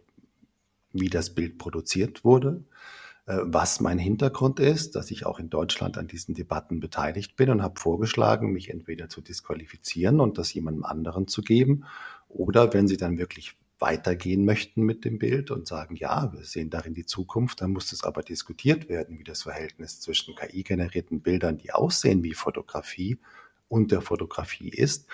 wie 0.94 1.10
das 1.10 1.34
Bild 1.34 1.58
produziert 1.58 2.24
wurde, 2.24 2.64
was 3.26 3.80
mein 3.80 3.98
Hintergrund 3.98 4.58
ist, 4.58 4.96
dass 4.96 5.10
ich 5.10 5.26
auch 5.26 5.38
in 5.38 5.48
Deutschland 5.48 5.96
an 5.96 6.08
diesen 6.08 6.34
Debatten 6.34 6.80
beteiligt 6.80 7.36
bin 7.36 7.50
und 7.50 7.62
habe 7.62 7.78
vorgeschlagen, 7.78 8.52
mich 8.52 8.70
entweder 8.70 9.08
zu 9.08 9.20
disqualifizieren 9.20 10.20
und 10.20 10.38
das 10.38 10.52
jemandem 10.52 10.84
anderen 10.84 11.28
zu 11.28 11.42
geben 11.42 11.84
oder 12.28 12.72
wenn 12.74 12.88
sie 12.88 12.96
dann 12.96 13.18
wirklich 13.18 13.56
weitergehen 13.78 14.44
möchten 14.44 14.82
mit 14.82 15.04
dem 15.04 15.18
Bild 15.18 15.50
und 15.50 15.66
sagen, 15.66 15.96
ja, 15.96 16.32
wir 16.32 16.44
sehen 16.44 16.70
darin 16.70 16.94
die 16.94 17.04
Zukunft, 17.04 17.60
dann 17.60 17.72
muss 17.72 17.92
es 17.92 18.04
aber 18.04 18.22
diskutiert 18.22 18.88
werden, 18.88 19.18
wie 19.18 19.24
das 19.24 19.42
Verhältnis 19.42 20.00
zwischen 20.00 20.34
KI-generierten 20.36 21.20
Bildern, 21.20 21.58
die 21.58 21.72
aussehen 21.72 22.22
wie 22.22 22.34
Fotografie 22.34 23.18
und 23.72 23.90
der 23.90 24.02
Fotografie 24.02 24.68
ist. 24.68 25.06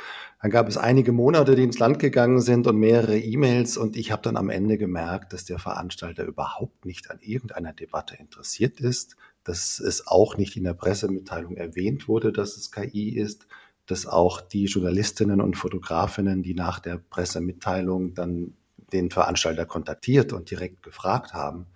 Dann 0.42 0.50
gab 0.50 0.66
es 0.66 0.76
einige 0.76 1.12
Monate, 1.12 1.54
die 1.54 1.62
ins 1.62 1.78
Land 1.78 2.00
gegangen 2.00 2.40
sind 2.40 2.66
und 2.66 2.76
mehrere 2.76 3.16
E-Mails 3.16 3.76
und 3.76 3.96
ich 3.96 4.10
habe 4.10 4.22
dann 4.22 4.36
am 4.36 4.50
Ende 4.50 4.76
gemerkt, 4.78 5.32
dass 5.32 5.44
der 5.44 5.60
Veranstalter 5.60 6.24
überhaupt 6.24 6.84
nicht 6.84 7.08
an 7.08 7.20
irgendeiner 7.20 7.72
Debatte 7.72 8.16
interessiert 8.16 8.80
ist, 8.80 9.16
dass 9.44 9.78
es 9.78 10.08
auch 10.08 10.36
nicht 10.36 10.56
in 10.56 10.64
der 10.64 10.74
Pressemitteilung 10.74 11.56
erwähnt 11.56 12.08
wurde, 12.08 12.32
dass 12.32 12.56
es 12.56 12.72
KI 12.72 13.10
ist, 13.10 13.46
dass 13.86 14.06
auch 14.06 14.40
die 14.40 14.64
Journalistinnen 14.64 15.40
und 15.40 15.56
Fotografinnen, 15.56 16.42
die 16.42 16.54
nach 16.54 16.80
der 16.80 16.98
Pressemitteilung 16.98 18.14
dann 18.14 18.54
den 18.92 19.10
Veranstalter 19.10 19.66
kontaktiert 19.66 20.32
und 20.32 20.50
direkt 20.50 20.82
gefragt 20.82 21.32
haben, 21.32 21.66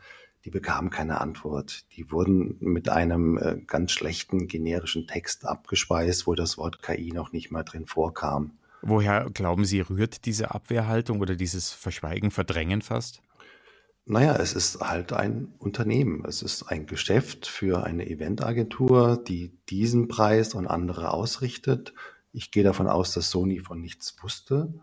die 0.45 0.51
bekamen 0.51 0.91
keine 0.91 1.21
Antwort. 1.21 1.85
Die 1.97 2.11
wurden 2.11 2.57
mit 2.61 2.89
einem 2.89 3.39
äh, 3.39 3.59
ganz 3.67 3.93
schlechten 3.93 4.49
generischen 4.49 5.07
Text 5.07 5.47
abgespeist, 5.47 6.27
wo 6.27 6.35
das 6.35 6.59
Wort 6.59 6.83
KI 6.83 7.13
noch 7.13 7.33
nicht 7.33 7.51
mal 7.51 7.63
drin 7.63 7.87
vorkam. 7.87 8.53
Woher 8.83 9.31
glauben 9.31 9.65
Sie, 9.65 9.81
rührt 9.81 10.25
diese 10.25 10.53
Abwehrhaltung 10.53 11.21
oder 11.21 11.37
dieses 11.37 11.71
Verschweigen, 11.71 12.33
Verdrängen 12.33 12.83
fast? 12.83 13.23
Naja, 14.05 14.35
es 14.35 14.53
ist 14.55 14.81
halt 14.81 15.13
ein 15.13 15.55
Unternehmen. 15.59 16.25
Es 16.27 16.43
ist 16.43 16.65
ein 16.65 16.87
Geschäft 16.87 17.47
für 17.47 17.85
eine 17.85 18.09
Eventagentur, 18.11 19.23
die 19.23 19.57
diesen 19.71 20.09
Preis 20.09 20.55
und 20.55 20.67
andere 20.67 21.13
ausrichtet. 21.13 21.95
Ich 22.33 22.51
gehe 22.51 22.65
davon 22.65 22.89
aus, 22.89 23.13
dass 23.13 23.31
Sony 23.31 23.61
von 23.61 23.81
nichts 23.81 24.17
wusste. 24.21 24.75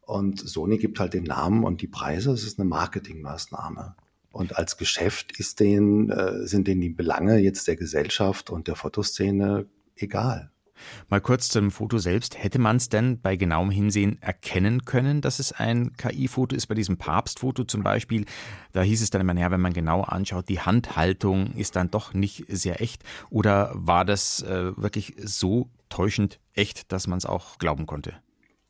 Und 0.00 0.40
Sony 0.40 0.78
gibt 0.78 0.98
halt 0.98 1.12
den 1.12 1.24
Namen 1.24 1.64
und 1.64 1.82
die 1.82 1.88
Preise. 1.88 2.32
Es 2.32 2.44
ist 2.44 2.58
eine 2.58 2.68
Marketingmaßnahme. 2.68 3.96
Und 4.34 4.56
als 4.56 4.76
Geschäft 4.76 5.38
ist 5.38 5.60
denen, 5.60 6.10
äh, 6.10 6.44
sind 6.46 6.66
denen 6.66 6.80
die 6.80 6.88
Belange 6.88 7.38
jetzt 7.38 7.68
der 7.68 7.76
Gesellschaft 7.76 8.50
und 8.50 8.66
der 8.66 8.74
Fotoszene 8.74 9.66
egal. 9.94 10.50
Mal 11.08 11.20
kurz 11.20 11.48
zum 11.48 11.70
Foto 11.70 11.98
selbst. 11.98 12.42
Hätte 12.42 12.58
man 12.58 12.76
es 12.76 12.88
denn 12.88 13.20
bei 13.20 13.36
genauem 13.36 13.70
Hinsehen 13.70 14.20
erkennen 14.20 14.84
können, 14.84 15.20
dass 15.20 15.38
es 15.38 15.52
ein 15.52 15.92
KI-Foto 15.96 16.56
ist? 16.56 16.66
Bei 16.66 16.74
diesem 16.74 16.96
Papstfoto 16.96 17.62
zum 17.62 17.84
Beispiel, 17.84 18.24
da 18.72 18.82
hieß 18.82 19.02
es 19.02 19.10
dann 19.10 19.20
immer, 19.20 19.38
ja, 19.38 19.52
wenn 19.52 19.60
man 19.60 19.72
genau 19.72 20.02
anschaut, 20.02 20.48
die 20.48 20.60
Handhaltung 20.60 21.52
ist 21.54 21.76
dann 21.76 21.92
doch 21.92 22.12
nicht 22.12 22.44
sehr 22.48 22.82
echt. 22.82 23.04
Oder 23.30 23.70
war 23.74 24.04
das 24.04 24.42
äh, 24.42 24.76
wirklich 24.76 25.14
so 25.22 25.70
täuschend 25.90 26.40
echt, 26.54 26.90
dass 26.90 27.06
man 27.06 27.18
es 27.18 27.24
auch 27.24 27.58
glauben 27.58 27.86
konnte? 27.86 28.14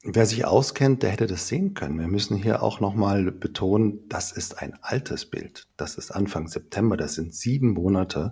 Wer 0.07 0.27
sich 0.27 0.45
auskennt, 0.45 1.03
der 1.03 1.11
hätte 1.11 1.27
das 1.27 1.49
sehen 1.49 1.73
können. 1.73 1.99
Wir 1.99 2.09
müssen 2.09 2.37
hier 2.37 2.63
auch 2.63 2.79
nochmal 2.79 3.33
betonen, 3.33 4.07
das 4.11 4.33
ist 4.33 4.61
ein 4.61 4.77
altes 4.83 5.25
Bild. 5.25 5.67
Das 5.79 5.97
ist 5.97 6.11
Anfang 6.11 6.47
September, 6.47 6.99
das 6.99 7.15
sind 7.15 7.35
sieben 7.35 7.71
Monate. 7.71 8.29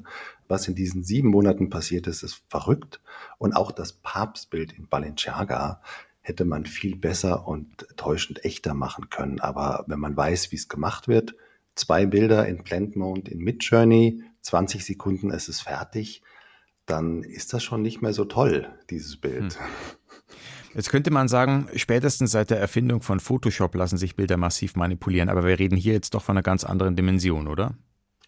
Was 0.48 0.68
in 0.68 0.74
diesen 0.74 1.02
sieben 1.02 1.30
Monaten 1.30 1.70
passiert 1.70 2.06
ist, 2.08 2.22
ist 2.22 2.42
verrückt. 2.50 3.00
Und 3.38 3.54
auch 3.54 3.72
das 3.72 3.94
Papstbild 3.94 4.72
in 4.72 4.86
Balenciaga 4.86 5.80
hätte 6.20 6.44
man 6.44 6.66
viel 6.66 6.94
besser 6.94 7.48
und 7.48 7.86
täuschend 7.96 8.44
echter 8.44 8.74
machen 8.74 9.08
können. 9.08 9.40
Aber 9.40 9.84
wenn 9.86 9.98
man 9.98 10.14
weiß, 10.14 10.52
wie 10.52 10.56
es 10.56 10.68
gemacht 10.68 11.08
wird, 11.08 11.34
zwei 11.74 12.04
Bilder 12.04 12.46
in 12.46 12.64
Blend 12.64 12.96
Mode 12.96 13.30
in 13.30 13.38
Midjourney, 13.38 14.22
20 14.42 14.84
Sekunden, 14.84 15.30
es 15.30 15.48
ist 15.48 15.62
fertig, 15.62 16.22
dann 16.84 17.22
ist 17.22 17.54
das 17.54 17.62
schon 17.62 17.80
nicht 17.80 18.02
mehr 18.02 18.12
so 18.12 18.26
toll, 18.26 18.68
dieses 18.90 19.16
Bild. 19.16 19.58
Hm. 19.58 19.66
Jetzt 20.74 20.90
könnte 20.90 21.10
man 21.10 21.28
sagen, 21.28 21.68
spätestens 21.76 22.30
seit 22.30 22.50
der 22.50 22.58
Erfindung 22.58 23.02
von 23.02 23.20
Photoshop 23.20 23.74
lassen 23.74 23.98
sich 23.98 24.16
Bilder 24.16 24.36
massiv 24.36 24.74
manipulieren, 24.76 25.28
aber 25.28 25.44
wir 25.44 25.58
reden 25.58 25.76
hier 25.76 25.92
jetzt 25.92 26.14
doch 26.14 26.22
von 26.22 26.36
einer 26.36 26.42
ganz 26.42 26.64
anderen 26.64 26.96
Dimension, 26.96 27.46
oder? 27.46 27.74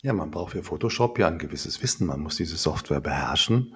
Ja, 0.03 0.13
man 0.13 0.31
braucht 0.31 0.53
für 0.53 0.63
Photoshop 0.63 1.19
ja 1.19 1.29
ein 1.29 1.39
gewisses 1.39 1.83
Wissen. 1.83 2.07
Man 2.07 2.21
muss 2.21 2.37
diese 2.37 2.57
Software 2.57 3.01
beherrschen. 3.01 3.75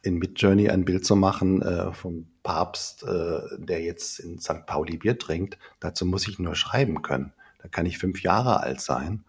In 0.00 0.16
Midjourney 0.16 0.70
ein 0.70 0.86
Bild 0.86 1.04
zu 1.04 1.16
machen 1.16 1.60
äh, 1.60 1.92
vom 1.92 2.28
Papst, 2.42 3.02
äh, 3.02 3.40
der 3.58 3.82
jetzt 3.82 4.20
in 4.20 4.38
St. 4.38 4.64
Pauli 4.66 4.96
Bier 4.96 5.18
trinkt, 5.18 5.58
dazu 5.80 6.06
muss 6.06 6.28
ich 6.28 6.38
nur 6.38 6.54
schreiben 6.54 7.02
können. 7.02 7.34
Da 7.60 7.68
kann 7.68 7.84
ich 7.84 7.98
fünf 7.98 8.22
Jahre 8.22 8.60
alt 8.60 8.80
sein. 8.80 9.24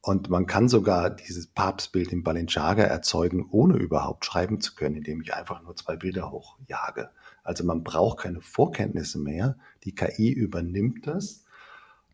Und 0.00 0.30
man 0.30 0.46
kann 0.46 0.68
sogar 0.68 1.10
dieses 1.10 1.48
Papstbild 1.48 2.12
in 2.12 2.22
Balenciaga 2.22 2.84
erzeugen, 2.84 3.46
ohne 3.50 3.76
überhaupt 3.76 4.24
schreiben 4.24 4.60
zu 4.60 4.74
können, 4.74 4.96
indem 4.96 5.20
ich 5.22 5.34
einfach 5.34 5.62
nur 5.62 5.74
zwei 5.74 5.96
Bilder 5.96 6.30
hochjage. 6.30 7.10
Also 7.48 7.64
man 7.64 7.82
braucht 7.82 8.18
keine 8.18 8.42
Vorkenntnisse 8.42 9.18
mehr. 9.18 9.56
Die 9.84 9.94
KI 9.94 10.30
übernimmt 10.30 11.06
das. 11.06 11.44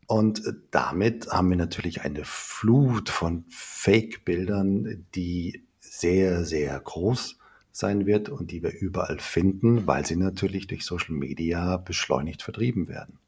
Und 0.07 0.45
äh, 0.45 0.53
damit 0.71 1.27
haben 1.27 1.49
wir 1.49 1.57
natürlich 1.57 2.03
eine 2.03 2.23
Flut 2.23 3.09
von 3.09 3.43
Fake-Bildern, 3.49 5.05
die 5.13 5.65
sehr, 5.81 6.45
sehr 6.45 6.79
groß 6.79 7.37
sein 7.73 8.05
wird 8.05 8.29
und 8.29 8.51
die 8.51 8.63
wir 8.63 8.79
überall 8.79 9.19
finden, 9.19 9.85
weil 9.85 10.05
sie 10.05 10.15
natürlich 10.15 10.67
durch 10.67 10.85
Social 10.85 11.15
Media 11.15 11.75
beschleunigt 11.75 12.41
vertrieben 12.41 12.87
werden. 12.87 13.19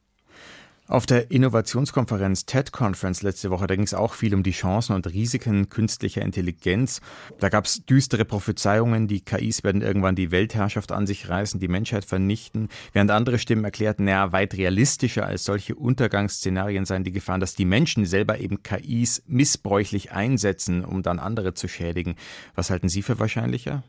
Auf 0.90 1.04
der 1.04 1.30
Innovationskonferenz 1.30 2.46
TED 2.46 2.72
Conference 2.72 3.20
letzte 3.20 3.50
Woche, 3.50 3.66
da 3.66 3.74
ging 3.74 3.84
es 3.84 3.92
auch 3.92 4.14
viel 4.14 4.34
um 4.34 4.42
die 4.42 4.52
Chancen 4.52 4.94
und 4.94 5.06
Risiken 5.06 5.68
künstlicher 5.68 6.22
Intelligenz. 6.22 7.02
Da 7.38 7.50
gab 7.50 7.66
es 7.66 7.84
düstere 7.84 8.24
Prophezeiungen, 8.24 9.06
die 9.06 9.20
KIs 9.20 9.64
werden 9.64 9.82
irgendwann 9.82 10.16
die 10.16 10.30
Weltherrschaft 10.30 10.90
an 10.90 11.06
sich 11.06 11.28
reißen, 11.28 11.60
die 11.60 11.68
Menschheit 11.68 12.06
vernichten, 12.06 12.70
während 12.94 13.10
andere 13.10 13.38
Stimmen 13.38 13.64
erklärten, 13.64 14.04
naja, 14.04 14.32
weit 14.32 14.54
realistischer 14.54 15.26
als 15.26 15.44
solche 15.44 15.74
Untergangsszenarien 15.74 16.86
seien 16.86 17.04
die 17.04 17.12
Gefahren, 17.12 17.40
dass 17.40 17.54
die 17.54 17.66
Menschen 17.66 18.06
selber 18.06 18.40
eben 18.40 18.62
KIs 18.62 19.24
missbräuchlich 19.26 20.12
einsetzen, 20.12 20.86
um 20.86 21.02
dann 21.02 21.18
andere 21.18 21.52
zu 21.52 21.68
schädigen. 21.68 22.16
Was 22.54 22.70
halten 22.70 22.88
Sie 22.88 23.02
für 23.02 23.18
wahrscheinlicher? 23.18 23.82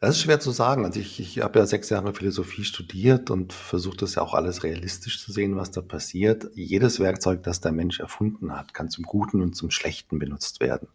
Das 0.00 0.16
ist 0.16 0.22
schwer 0.22 0.40
zu 0.40 0.50
sagen. 0.50 0.86
Also 0.86 0.98
ich, 0.98 1.20
ich 1.20 1.40
habe 1.42 1.58
ja 1.58 1.66
sechs 1.66 1.90
Jahre 1.90 2.14
Philosophie 2.14 2.64
studiert 2.64 3.28
und 3.30 3.52
versuche 3.52 3.98
das 3.98 4.14
ja 4.14 4.22
auch 4.22 4.32
alles 4.32 4.64
realistisch 4.64 5.22
zu 5.22 5.30
sehen, 5.30 5.56
was 5.56 5.70
da 5.72 5.82
passiert. 5.82 6.50
Jedes 6.54 7.00
Werkzeug, 7.00 7.42
das 7.42 7.60
der 7.60 7.72
Mensch 7.72 8.00
erfunden 8.00 8.56
hat, 8.56 8.72
kann 8.72 8.88
zum 8.88 9.04
Guten 9.04 9.42
und 9.42 9.54
zum 9.54 9.70
Schlechten 9.70 10.18
benutzt 10.18 10.60
werden. 10.60 10.88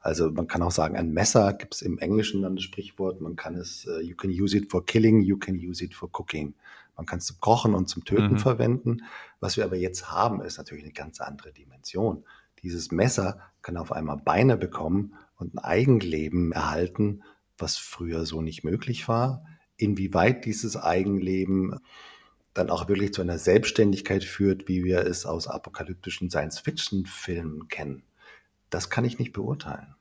Also 0.00 0.32
man 0.32 0.48
kann 0.48 0.62
auch 0.62 0.72
sagen, 0.72 0.96
ein 0.96 1.12
Messer 1.12 1.52
gibt 1.52 1.76
es 1.76 1.82
im 1.82 1.98
Englischen 1.98 2.42
dann 2.42 2.56
das 2.56 2.64
Sprichwort, 2.64 3.20
man 3.20 3.36
kann 3.36 3.54
es, 3.54 3.86
uh, 3.86 4.00
you 4.00 4.16
can 4.16 4.30
use 4.30 4.56
it 4.56 4.68
for 4.70 4.84
killing, 4.84 5.22
you 5.22 5.36
can 5.36 5.54
use 5.54 5.84
it 5.84 5.94
for 5.94 6.08
cooking. 6.12 6.54
Man 6.96 7.06
kann 7.06 7.20
es 7.20 7.26
zum 7.26 7.38
Kochen 7.38 7.74
und 7.74 7.88
zum 7.88 8.04
Töten 8.04 8.32
mhm. 8.32 8.38
verwenden. 8.38 9.02
Was 9.38 9.58
wir 9.58 9.64
aber 9.64 9.76
jetzt 9.76 10.10
haben, 10.10 10.40
ist 10.40 10.58
natürlich 10.58 10.84
eine 10.84 10.92
ganz 10.92 11.20
andere 11.20 11.52
Dimension. 11.52 12.24
Dieses 12.62 12.90
Messer 12.90 13.38
kann 13.62 13.76
auf 13.76 13.92
einmal 13.92 14.16
Beine 14.16 14.56
bekommen 14.56 15.14
und 15.36 15.54
ein 15.54 15.58
Eigenleben 15.58 16.50
erhalten, 16.50 17.22
was 17.60 17.76
früher 17.76 18.26
so 18.26 18.42
nicht 18.42 18.64
möglich 18.64 19.08
war. 19.08 19.44
Inwieweit 19.76 20.44
dieses 20.44 20.76
Eigenleben 20.76 21.78
dann 22.54 22.70
auch 22.70 22.88
wirklich 22.88 23.12
zu 23.12 23.22
einer 23.22 23.38
Selbstständigkeit 23.38 24.24
führt, 24.24 24.68
wie 24.68 24.84
wir 24.84 25.06
es 25.06 25.24
aus 25.24 25.46
apokalyptischen 25.46 26.30
Science-Fiction-Filmen 26.30 27.68
kennen, 27.68 28.02
das 28.70 28.90
kann 28.90 29.04
ich 29.04 29.18
nicht 29.18 29.32
beurteilen. 29.32 29.94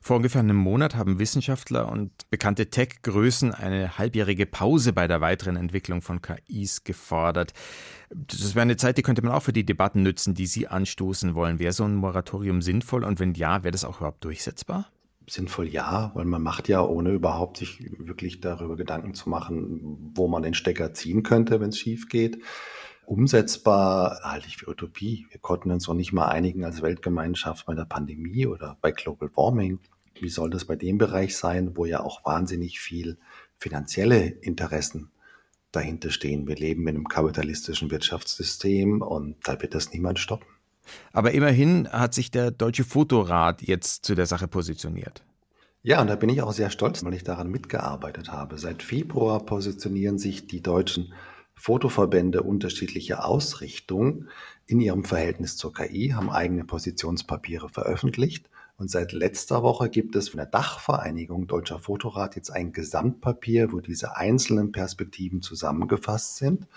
Vor 0.00 0.16
ungefähr 0.16 0.40
einem 0.40 0.56
Monat 0.56 0.96
haben 0.96 1.20
Wissenschaftler 1.20 1.90
und 1.90 2.28
bekannte 2.30 2.68
Tech-Größen 2.68 3.54
eine 3.54 3.96
halbjährige 3.96 4.44
Pause 4.44 4.92
bei 4.92 5.06
der 5.06 5.20
weiteren 5.20 5.54
Entwicklung 5.54 6.02
von 6.02 6.20
KIs 6.20 6.82
gefordert. 6.82 7.52
Das 8.10 8.54
wäre 8.54 8.62
eine 8.62 8.76
Zeit, 8.76 8.98
die 8.98 9.02
könnte 9.02 9.22
man 9.22 9.32
auch 9.32 9.42
für 9.42 9.52
die 9.52 9.64
Debatten 9.64 10.02
nützen, 10.02 10.34
die 10.34 10.46
Sie 10.46 10.66
anstoßen 10.66 11.36
wollen. 11.36 11.60
Wäre 11.60 11.72
so 11.72 11.84
ein 11.84 11.94
Moratorium 11.94 12.60
sinnvoll 12.60 13.04
und 13.04 13.20
wenn 13.20 13.34
ja, 13.34 13.62
wäre 13.62 13.72
das 13.72 13.84
auch 13.84 13.98
überhaupt 13.98 14.24
durchsetzbar? 14.24 14.90
Sinnvoll 15.30 15.68
ja, 15.68 16.10
weil 16.14 16.24
man 16.24 16.42
macht 16.42 16.68
ja, 16.68 16.82
ohne 16.82 17.10
überhaupt 17.10 17.58
sich 17.58 17.80
wirklich 17.98 18.40
darüber 18.40 18.76
Gedanken 18.76 19.14
zu 19.14 19.28
machen, 19.28 20.12
wo 20.14 20.28
man 20.28 20.42
den 20.42 20.54
Stecker 20.54 20.94
ziehen 20.94 21.22
könnte, 21.22 21.60
wenn 21.60 21.70
es 21.70 21.78
schief 21.78 22.08
geht. 22.08 22.42
Umsetzbar 23.06 24.20
halte 24.22 24.48
ich 24.48 24.58
für 24.58 24.68
Utopie. 24.68 25.26
Wir 25.30 25.40
konnten 25.40 25.70
uns 25.70 25.88
noch 25.88 25.94
nicht 25.94 26.12
mal 26.12 26.28
einigen 26.28 26.64
als 26.64 26.82
Weltgemeinschaft 26.82 27.64
bei 27.66 27.74
der 27.74 27.86
Pandemie 27.86 28.46
oder 28.46 28.76
bei 28.82 28.90
Global 28.90 29.30
Warming. 29.34 29.80
Wie 30.20 30.28
soll 30.28 30.50
das 30.50 30.66
bei 30.66 30.76
dem 30.76 30.98
Bereich 30.98 31.36
sein, 31.36 31.76
wo 31.76 31.86
ja 31.86 32.00
auch 32.00 32.24
wahnsinnig 32.26 32.80
viel 32.80 33.18
finanzielle 33.56 34.26
Interessen 34.26 35.10
dahinter 35.72 36.10
stehen? 36.10 36.46
Wir 36.46 36.56
leben 36.56 36.82
in 36.82 36.96
einem 36.96 37.08
kapitalistischen 37.08 37.90
Wirtschaftssystem 37.90 39.00
und 39.00 39.36
da 39.44 39.60
wird 39.62 39.74
das 39.74 39.92
niemand 39.92 40.18
stoppen. 40.18 40.57
Aber 41.12 41.32
immerhin 41.32 41.88
hat 41.90 42.14
sich 42.14 42.30
der 42.30 42.50
Deutsche 42.50 42.84
Fotorat 42.84 43.62
jetzt 43.62 44.04
zu 44.04 44.14
der 44.14 44.26
Sache 44.26 44.48
positioniert. 44.48 45.24
Ja, 45.82 46.00
und 46.00 46.08
da 46.08 46.16
bin 46.16 46.28
ich 46.28 46.42
auch 46.42 46.52
sehr 46.52 46.70
stolz, 46.70 47.04
weil 47.04 47.14
ich 47.14 47.24
daran 47.24 47.50
mitgearbeitet 47.50 48.30
habe. 48.30 48.58
Seit 48.58 48.82
Februar 48.82 49.44
positionieren 49.44 50.18
sich 50.18 50.46
die 50.46 50.60
deutschen 50.60 51.12
Fotoverbände 51.54 52.42
unterschiedlicher 52.42 53.24
Ausrichtung 53.24 54.26
in 54.66 54.80
ihrem 54.80 55.04
Verhältnis 55.04 55.56
zur 55.56 55.72
KI, 55.72 56.10
haben 56.10 56.30
eigene 56.30 56.64
Positionspapiere 56.64 57.68
veröffentlicht. 57.68 58.48
Und 58.76 58.90
seit 58.90 59.12
letzter 59.12 59.62
Woche 59.62 59.88
gibt 59.88 60.14
es 60.14 60.28
von 60.28 60.38
der 60.38 60.46
Dachvereinigung 60.46 61.48
Deutscher 61.48 61.80
Fotorat 61.80 62.36
jetzt 62.36 62.50
ein 62.50 62.72
Gesamtpapier, 62.72 63.72
wo 63.72 63.80
diese 63.80 64.16
einzelnen 64.16 64.70
Perspektiven 64.70 65.42
zusammengefasst 65.42 66.36
sind. 66.36 66.68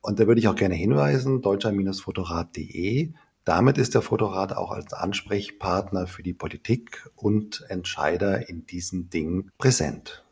Und 0.00 0.18
da 0.18 0.26
würde 0.26 0.40
ich 0.40 0.48
auch 0.48 0.54
gerne 0.54 0.76
hinweisen, 0.76 1.42
deutscher-fotorat.de 1.42 3.12
damit 3.46 3.78
ist 3.78 3.94
der 3.94 4.02
Fotorat 4.02 4.52
auch 4.52 4.72
als 4.72 4.92
Ansprechpartner 4.92 6.06
für 6.08 6.22
die 6.22 6.34
Politik 6.34 7.08
und 7.14 7.64
Entscheider 7.68 8.48
in 8.48 8.66
diesen 8.66 9.08
Dingen 9.08 9.50
präsent. 9.56 10.24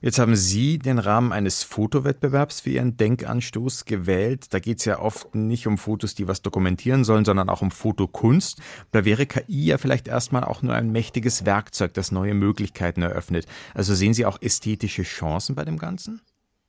Jetzt 0.00 0.18
haben 0.18 0.34
Sie 0.34 0.78
den 0.78 0.98
Rahmen 0.98 1.30
eines 1.30 1.62
Fotowettbewerbs 1.62 2.62
für 2.62 2.70
Ihren 2.70 2.96
Denkanstoß 2.96 3.84
gewählt. 3.84 4.54
Da 4.54 4.58
geht 4.58 4.78
es 4.78 4.86
ja 4.86 4.98
oft 4.98 5.34
nicht 5.34 5.66
um 5.66 5.76
Fotos, 5.76 6.14
die 6.14 6.26
was 6.26 6.40
dokumentieren 6.40 7.04
sollen, 7.04 7.26
sondern 7.26 7.50
auch 7.50 7.60
um 7.60 7.70
Fotokunst. 7.70 8.62
Da 8.92 9.04
wäre 9.04 9.26
KI 9.26 9.66
ja 9.66 9.76
vielleicht 9.76 10.08
erstmal 10.08 10.44
auch 10.44 10.62
nur 10.62 10.72
ein 10.74 10.90
mächtiges 10.90 11.44
Werkzeug, 11.44 11.92
das 11.92 12.10
neue 12.10 12.32
Möglichkeiten 12.32 13.02
eröffnet. 13.02 13.44
Also 13.74 13.94
sehen 13.94 14.14
Sie 14.14 14.24
auch 14.24 14.40
ästhetische 14.40 15.02
Chancen 15.02 15.54
bei 15.54 15.66
dem 15.66 15.76
Ganzen? 15.76 16.22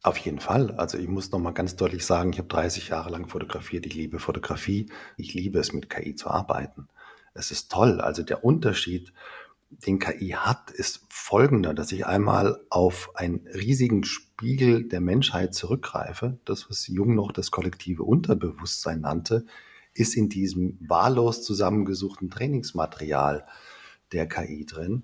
Auf 0.03 0.17
jeden 0.17 0.39
Fall. 0.39 0.71
Also 0.71 0.97
ich 0.97 1.07
muss 1.07 1.31
noch 1.31 1.39
mal 1.39 1.51
ganz 1.51 1.75
deutlich 1.75 2.05
sagen, 2.05 2.33
ich 2.33 2.39
habe 2.39 2.47
30 2.47 2.89
Jahre 2.89 3.11
lang 3.11 3.27
fotografiert. 3.27 3.85
Ich 3.85 3.93
liebe 3.93 4.17
Fotografie. 4.17 4.89
Ich 5.15 5.35
liebe 5.35 5.59
es, 5.59 5.73
mit 5.73 5.89
KI 5.91 6.15
zu 6.15 6.29
arbeiten. 6.29 6.87
Es 7.35 7.51
ist 7.51 7.71
toll. 7.71 8.01
Also 8.01 8.23
der 8.23 8.43
Unterschied, 8.43 9.13
den 9.69 9.99
KI 9.99 10.31
hat, 10.31 10.71
ist 10.71 11.01
folgender, 11.09 11.75
dass 11.75 11.91
ich 11.91 12.07
einmal 12.07 12.59
auf 12.69 13.11
einen 13.15 13.47
riesigen 13.53 14.03
Spiegel 14.03 14.87
der 14.87 15.01
Menschheit 15.01 15.53
zurückgreife. 15.53 16.39
Das, 16.45 16.67
was 16.67 16.87
Jung 16.87 17.13
noch 17.13 17.31
das 17.31 17.51
kollektive 17.51 18.03
Unterbewusstsein 18.03 19.01
nannte, 19.01 19.45
ist 19.93 20.15
in 20.15 20.29
diesem 20.29 20.79
wahllos 20.81 21.43
zusammengesuchten 21.43 22.31
Trainingsmaterial 22.31 23.45
der 24.13 24.27
KI 24.27 24.65
drin. 24.65 25.03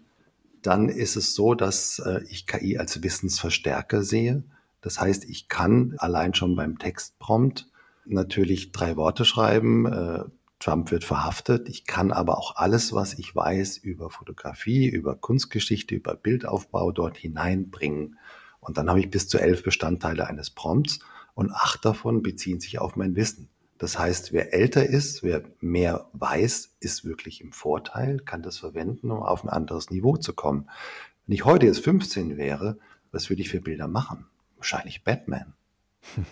Dann 0.64 0.90
ist 0.90 1.18
es 1.18 1.36
so, 1.36 1.54
dass 1.54 2.00
äh, 2.00 2.22
ich 2.30 2.48
KI 2.48 2.80
als 2.80 3.04
Wissensverstärker 3.04 4.02
sehe 4.02 4.44
das 4.82 5.00
heißt, 5.00 5.26
ich 5.26 5.48
kann 5.48 5.96
allein 5.98 6.34
schon 6.34 6.56
beim 6.56 6.78
Textprompt 6.78 7.68
natürlich 8.06 8.72
drei 8.72 8.96
Worte 8.96 9.26
schreiben. 9.26 9.86
Äh, 9.86 10.24
Trump 10.60 10.92
wird 10.92 11.04
verhaftet. 11.04 11.70
Ich 11.70 11.86
kann 11.86 12.12
aber 12.12 12.38
auch 12.38 12.56
alles, 12.56 12.94
was 12.94 13.14
ich 13.14 13.36
weiß 13.36 13.78
über 13.78 14.10
Fotografie, 14.10 14.88
über 14.88 15.16
Kunstgeschichte, 15.16 15.96
über 15.96 16.16
Bildaufbau 16.16 16.92
dort 16.92 17.18
hineinbringen. 17.18 18.18
Und 18.60 18.78
dann 18.78 18.90
habe 18.90 19.00
ich 19.00 19.12
bis 19.12 19.28
zu 19.28 19.38
elf 19.38 19.64
Bestandteile 19.64 20.28
eines 20.28 20.50
Prompts 20.50 21.00
und 21.36 21.52
acht 21.52 21.86
davon 21.86 22.24
beziehen 22.24 22.60
sich 22.60 22.80
auf 22.80 22.96
mein 22.96 23.16
Wissen. 23.16 23.50
Das 23.78 24.00
heißt, 24.00 24.34
wer 24.34 24.54
älter 24.54 24.88
ist, 24.88 25.22
wer 25.22 25.44
mehr 25.62 26.10
weiß, 26.14 26.78
ist 26.80 27.06
wirklich 27.06 27.42
im 27.42 27.52
Vorteil, 27.52 28.20
kann 28.20 28.42
das 28.42 28.58
verwenden, 28.58 29.12
um 29.12 29.22
auf 29.22 29.44
ein 29.44 29.50
anderes 29.50 29.92
Niveau 29.92 30.18
zu 30.18 30.34
kommen. 30.34 30.68
Wenn 31.28 31.36
ich 31.36 31.46
heute 31.46 31.68
jetzt 31.68 31.84
15 31.84 32.38
wäre, 32.38 32.80
was 33.12 33.30
würde 33.30 33.44
ich 33.44 33.50
für 33.50 33.62
Bilder 33.62 33.88
machen? 33.88 34.26
Wahrscheinlich 34.58 35.04
Batman. 35.04 35.54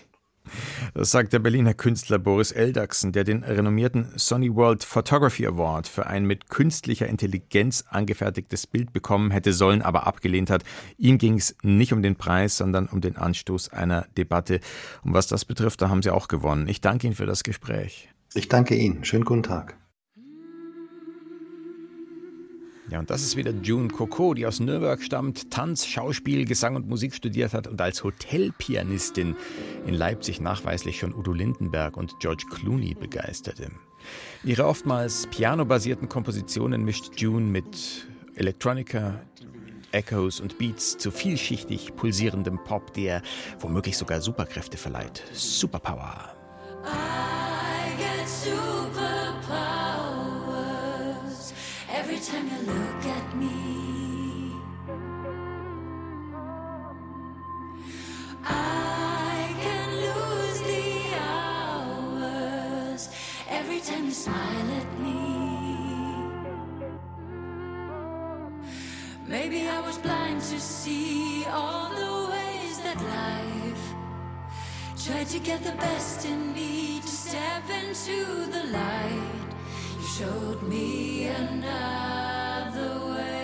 Das 0.94 1.12
sagt 1.12 1.34
der 1.34 1.40
Berliner 1.40 1.74
Künstler 1.74 2.20
Boris 2.20 2.52
Eldachsen, 2.52 3.12
der 3.12 3.24
den 3.24 3.44
renommierten 3.44 4.12
Sony 4.16 4.54
World 4.54 4.84
Photography 4.84 5.46
Award 5.46 5.88
für 5.88 6.08
ein 6.08 6.26
mit 6.26 6.50
künstlicher 6.50 7.08
Intelligenz 7.08 7.86
angefertigtes 7.90 8.68
Bild 8.68 8.94
bekommen 8.94 9.32
hätte 9.32 9.54
sollen, 9.54 9.82
aber 9.82 10.08
abgelehnt 10.08 10.50
hat. 10.50 10.64
Ihm 10.98 11.18
ging 11.18 11.36
es 11.38 11.56
nicht 11.64 11.94
um 11.94 12.02
den 12.02 12.16
Preis, 12.16 12.58
sondern 12.58 12.88
um 12.88 13.02
den 13.02 13.18
Anstoß 13.18 13.70
einer 13.70 14.08
Debatte. 14.18 14.60
Und 15.04 15.14
was 15.14 15.28
das 15.28 15.46
betrifft, 15.46 15.82
da 15.82 15.90
haben 15.90 16.04
Sie 16.04 16.12
auch 16.12 16.28
gewonnen. 16.28 16.68
Ich 16.68 16.82
danke 16.82 17.08
Ihnen 17.08 17.16
für 17.16 17.26
das 17.26 17.44
Gespräch. 17.44 18.10
Ich 18.34 18.48
danke 18.48 18.76
Ihnen. 18.76 19.04
Schönen 19.04 19.26
guten 19.26 19.44
Tag. 19.44 19.78
Ja, 22.90 23.00
und 23.00 23.10
das 23.10 23.24
ist 23.24 23.36
wieder 23.36 23.52
June 23.64 23.88
Coco, 23.88 24.36
die 24.36 24.46
aus 24.46 24.60
Nürnberg 24.60 25.02
stammt, 25.02 25.50
Tanz, 25.50 25.88
Schauspiel, 25.88 26.46
Gesang 26.46 26.76
und 26.76 26.88
Musik 26.88 27.16
studiert 27.16 27.54
hat 27.54 27.68
und 27.68 27.82
als 27.82 28.04
Hotelpianistin 28.04 29.36
in 29.88 29.96
Leipzig 29.96 30.40
nachweislich 30.40 31.00
schon 31.00 31.14
Udo 31.14 31.34
Lindenberg 31.34 31.98
und 31.98 32.20
George 32.20 32.46
Clooney 32.52 32.94
begeisterte. 32.94 33.72
Ihre 34.44 34.66
oftmals 34.66 35.26
pianobasierten 35.28 36.10
Kompositionen 36.10 36.84
mischt 36.86 37.20
June 37.20 37.48
mit 37.48 38.08
Electronica, 38.36 39.20
Echoes 39.92 40.40
und 40.40 40.60
Beats 40.60 40.98
zu 40.98 41.10
vielschichtig 41.10 41.96
pulsierendem 41.96 42.64
Pop, 42.66 42.94
der 42.94 43.24
womöglich 43.60 43.98
sogar 43.98 44.22
Superkräfte 44.22 44.78
verleiht. 44.78 45.24
Superpower. 45.34 46.36
I 46.84 47.98
get 47.98 48.28
superpowers. 48.28 49.05
Time 52.26 52.50
you 52.50 52.58
look 52.74 53.06
at 53.06 53.36
me. 53.36 54.56
I 58.44 59.54
can 59.62 59.90
lose 60.06 60.60
the 60.72 60.88
hours 61.30 63.10
every 63.48 63.80
time 63.80 64.06
you 64.06 64.12
smile 64.12 64.70
at 64.82 65.00
me. 65.06 65.22
Maybe 69.28 69.70
I 69.70 69.80
was 69.82 70.00
blind 70.00 70.42
to 70.42 70.60
see 70.60 71.46
all 71.46 71.90
the 71.94 72.32
ways 72.32 72.80
that 72.86 72.98
life 73.22 73.86
tried 75.06 75.28
to 75.28 75.40
get 75.40 75.64
the 75.64 75.74
best 75.74 76.26
in 76.26 76.54
me 76.56 77.02
to 77.02 77.08
step 77.08 77.70
into 77.70 78.48
the 78.48 78.64
light. 78.72 79.55
Showed 80.18 80.64
me 80.64 81.28
another 81.28 83.06
way. 83.06 83.35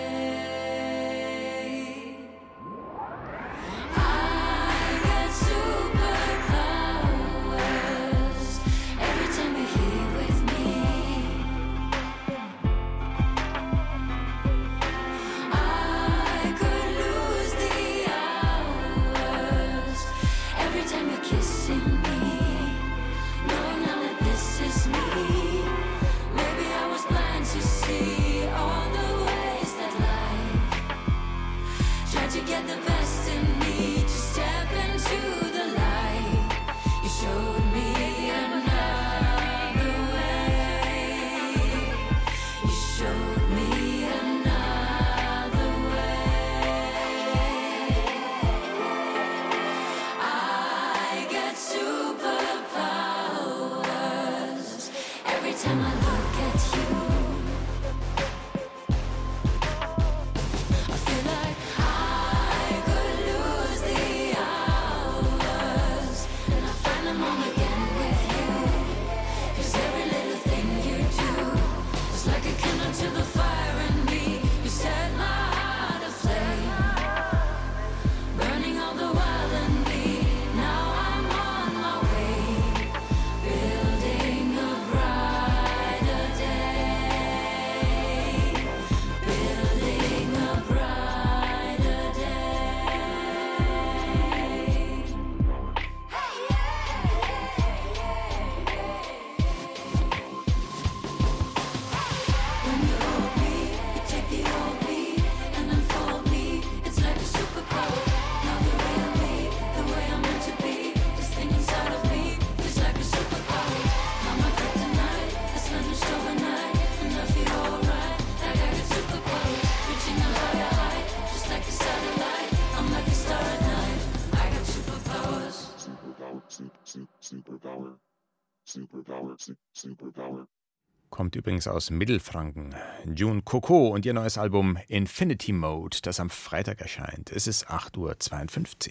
Kommt 131.32 131.46
übrigens 131.46 131.66
aus 131.66 131.88
Mittelfranken. 131.88 132.74
June 133.16 133.40
Coco 133.40 133.88
und 133.88 134.04
ihr 134.04 134.12
neues 134.12 134.36
Album 134.36 134.76
Infinity 134.88 135.54
Mode, 135.54 135.96
das 136.02 136.20
am 136.20 136.28
Freitag 136.28 136.82
erscheint. 136.82 137.32
Es 137.32 137.46
ist 137.46 137.70
8.52 137.70 138.90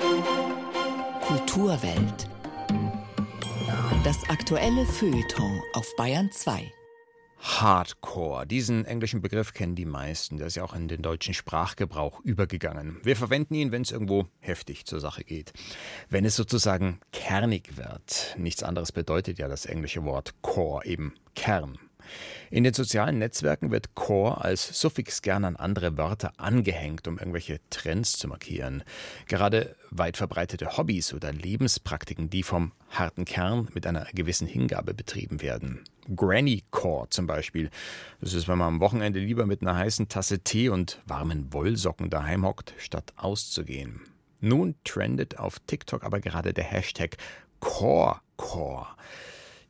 Uhr. 0.00 0.22
Kulturwelt. 1.20 2.30
Das 4.04 4.16
aktuelle 4.30 4.86
Feuilleton 4.86 5.60
auf 5.74 5.94
Bayern 5.96 6.30
2. 6.32 6.72
Hardcore. 7.40 8.46
Diesen 8.46 8.84
englischen 8.84 9.20
Begriff 9.20 9.52
kennen 9.52 9.74
die 9.74 9.84
meisten. 9.84 10.38
Der 10.38 10.48
ist 10.48 10.56
ja 10.56 10.64
auch 10.64 10.74
in 10.74 10.88
den 10.88 11.02
deutschen 11.02 11.34
Sprachgebrauch 11.34 12.20
übergegangen. 12.20 12.98
Wir 13.02 13.16
verwenden 13.16 13.54
ihn, 13.54 13.72
wenn 13.72 13.82
es 13.82 13.92
irgendwo 13.92 14.26
heftig 14.40 14.86
zur 14.86 15.00
Sache 15.00 15.24
geht. 15.24 15.52
Wenn 16.08 16.24
es 16.24 16.36
sozusagen 16.36 17.00
kernig 17.12 17.76
wird. 17.76 18.34
Nichts 18.38 18.62
anderes 18.62 18.92
bedeutet 18.92 19.38
ja 19.38 19.48
das 19.48 19.66
englische 19.66 20.04
Wort 20.04 20.34
Core, 20.42 20.84
eben 20.84 21.14
Kern. 21.34 21.78
In 22.50 22.64
den 22.64 22.74
sozialen 22.74 23.18
Netzwerken 23.18 23.70
wird 23.70 23.94
Core 23.94 24.42
als 24.42 24.80
Suffix 24.80 25.22
gern 25.22 25.44
an 25.44 25.56
andere 25.56 25.96
Wörter 25.96 26.32
angehängt, 26.36 27.06
um 27.08 27.18
irgendwelche 27.18 27.60
Trends 27.70 28.12
zu 28.12 28.28
markieren. 28.28 28.82
Gerade 29.26 29.76
weit 29.90 30.16
verbreitete 30.16 30.76
Hobbys 30.76 31.12
oder 31.14 31.32
Lebenspraktiken, 31.32 32.30
die 32.30 32.42
vom 32.42 32.72
harten 32.90 33.24
Kern 33.24 33.68
mit 33.74 33.86
einer 33.86 34.06
gewissen 34.14 34.46
Hingabe 34.46 34.94
betrieben 34.94 35.42
werden. 35.42 35.84
Granny 36.14 36.64
Core 36.70 37.08
zum 37.10 37.26
Beispiel. 37.26 37.70
Das 38.20 38.32
ist, 38.32 38.48
wenn 38.48 38.58
man 38.58 38.74
am 38.74 38.80
Wochenende 38.80 39.20
lieber 39.20 39.46
mit 39.46 39.62
einer 39.62 39.76
heißen 39.76 40.08
Tasse 40.08 40.40
Tee 40.40 40.68
und 40.68 41.00
warmen 41.06 41.52
Wollsocken 41.52 42.10
daheim 42.10 42.46
hockt, 42.46 42.74
statt 42.78 43.12
auszugehen. 43.16 44.00
Nun 44.40 44.76
trendet 44.84 45.38
auf 45.38 45.58
TikTok 45.66 46.04
aber 46.04 46.20
gerade 46.20 46.52
der 46.52 46.64
Hashtag 46.64 47.16
Core 47.60 48.20
Core. 48.36 48.86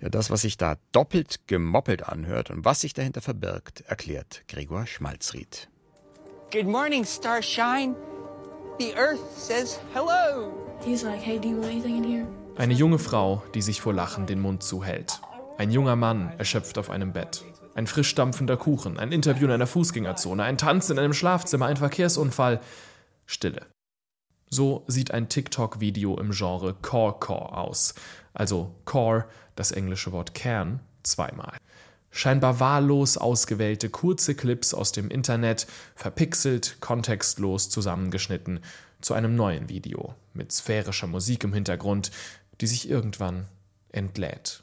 Ja, 0.00 0.08
das, 0.08 0.30
was 0.30 0.42
sich 0.42 0.56
da 0.56 0.76
doppelt 0.92 1.48
gemoppelt 1.48 2.04
anhört 2.04 2.50
und 2.50 2.64
was 2.64 2.80
sich 2.80 2.94
dahinter 2.94 3.20
verbirgt, 3.20 3.80
erklärt 3.82 4.44
Gregor 4.46 4.86
Schmalzried. 4.86 5.68
Good 6.52 6.66
morning, 6.66 7.04
Starshine. 7.04 7.96
The 8.78 8.94
Earth 8.94 9.18
says 9.36 9.80
hello. 9.92 10.52
He's 10.84 11.02
like, 11.02 11.20
hey, 11.20 11.38
do 11.38 11.48
you 11.48 11.56
want 11.56 11.72
anything 11.72 11.96
in 11.96 12.04
here? 12.04 12.26
Eine 12.56 12.74
junge 12.74 13.00
Frau, 13.00 13.42
die 13.54 13.62
sich 13.62 13.80
vor 13.80 13.92
Lachen 13.92 14.26
den 14.26 14.40
Mund 14.40 14.62
zuhält. 14.62 15.20
Ein 15.58 15.72
junger 15.72 15.96
Mann, 15.96 16.32
erschöpft 16.38 16.78
auf 16.78 16.90
einem 16.90 17.12
Bett. 17.12 17.44
Ein 17.74 17.88
frisch 17.88 18.14
dampfender 18.14 18.56
Kuchen, 18.56 18.98
ein 18.98 19.10
Interview 19.10 19.46
in 19.46 19.52
einer 19.52 19.66
Fußgängerzone, 19.66 20.44
ein 20.44 20.58
Tanz 20.58 20.90
in 20.90 20.98
einem 20.98 21.12
Schlafzimmer, 21.12 21.66
ein 21.66 21.76
Verkehrsunfall. 21.76 22.60
Stille. 23.26 23.66
So 24.50 24.84
sieht 24.86 25.10
ein 25.10 25.28
TikTok-Video 25.28 26.18
im 26.18 26.30
Genre 26.30 26.74
Core-Core 26.74 27.56
aus. 27.56 27.94
Also 28.32 28.74
Core, 28.84 29.26
das 29.56 29.72
englische 29.72 30.12
Wort 30.12 30.34
Kern, 30.34 30.80
zweimal. 31.02 31.56
Scheinbar 32.10 32.58
wahllos 32.58 33.18
ausgewählte 33.18 33.90
kurze 33.90 34.34
Clips 34.34 34.72
aus 34.72 34.92
dem 34.92 35.10
Internet, 35.10 35.66
verpixelt, 35.94 36.78
kontextlos 36.80 37.68
zusammengeschnitten, 37.68 38.60
zu 39.00 39.14
einem 39.14 39.36
neuen 39.36 39.68
Video 39.68 40.14
mit 40.32 40.50
sphärischer 40.50 41.06
Musik 41.06 41.44
im 41.44 41.52
Hintergrund, 41.52 42.10
die 42.60 42.66
sich 42.66 42.88
irgendwann 42.88 43.46
entlädt. 43.92 44.62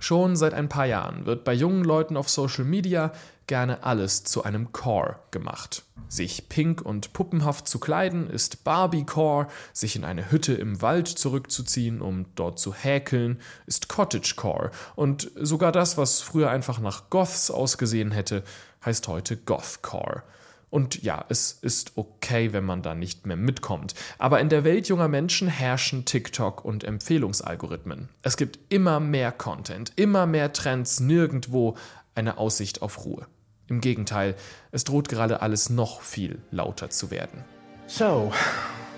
Schon 0.00 0.34
seit 0.34 0.54
ein 0.54 0.70
paar 0.70 0.86
Jahren 0.86 1.26
wird 1.26 1.44
bei 1.44 1.52
jungen 1.52 1.84
Leuten 1.84 2.16
auf 2.16 2.30
Social 2.30 2.64
Media 2.64 3.12
gerne 3.46 3.84
alles 3.84 4.24
zu 4.24 4.44
einem 4.44 4.72
Core 4.72 5.16
gemacht. 5.30 5.84
Sich 6.08 6.48
pink 6.48 6.80
und 6.80 7.12
puppenhaft 7.12 7.68
zu 7.68 7.78
kleiden 7.78 8.30
ist 8.30 8.64
Barbie-Core, 8.64 9.48
sich 9.74 9.96
in 9.96 10.04
eine 10.04 10.30
Hütte 10.30 10.54
im 10.54 10.80
Wald 10.80 11.06
zurückzuziehen, 11.06 12.00
um 12.00 12.24
dort 12.34 12.58
zu 12.58 12.72
häkeln, 12.72 13.40
ist 13.66 13.90
Cottage-Core 13.90 14.70
und 14.96 15.30
sogar 15.34 15.70
das, 15.70 15.98
was 15.98 16.22
früher 16.22 16.48
einfach 16.48 16.80
nach 16.80 17.10
Goths 17.10 17.50
ausgesehen 17.50 18.10
hätte, 18.10 18.42
heißt 18.82 19.06
heute 19.06 19.36
Goth-Core. 19.36 20.22
Und 20.70 21.02
ja, 21.02 21.24
es 21.28 21.58
ist 21.62 21.92
okay, 21.96 22.52
wenn 22.52 22.64
man 22.64 22.82
da 22.82 22.94
nicht 22.94 23.26
mehr 23.26 23.36
mitkommt. 23.36 23.94
Aber 24.18 24.40
in 24.40 24.48
der 24.48 24.62
Welt 24.62 24.88
junger 24.88 25.08
Menschen 25.08 25.48
herrschen 25.48 26.04
TikTok 26.04 26.64
und 26.64 26.84
Empfehlungsalgorithmen. 26.84 28.08
Es 28.22 28.36
gibt 28.36 28.58
immer 28.68 29.00
mehr 29.00 29.32
Content, 29.32 29.92
immer 29.96 30.26
mehr 30.26 30.52
Trends, 30.52 31.00
nirgendwo 31.00 31.76
eine 32.14 32.38
Aussicht 32.38 32.82
auf 32.82 33.04
Ruhe. 33.04 33.26
Im 33.66 33.80
Gegenteil, 33.80 34.36
es 34.70 34.84
droht 34.84 35.08
gerade 35.08 35.42
alles 35.42 35.70
noch 35.70 36.02
viel 36.02 36.40
lauter 36.50 36.90
zu 36.90 37.10
werden. 37.10 37.44
So, 37.86 38.32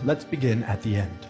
let's 0.05 0.25
begin 0.25 0.65
at 0.65 0.83
the 0.83 0.95
end. 0.97 1.29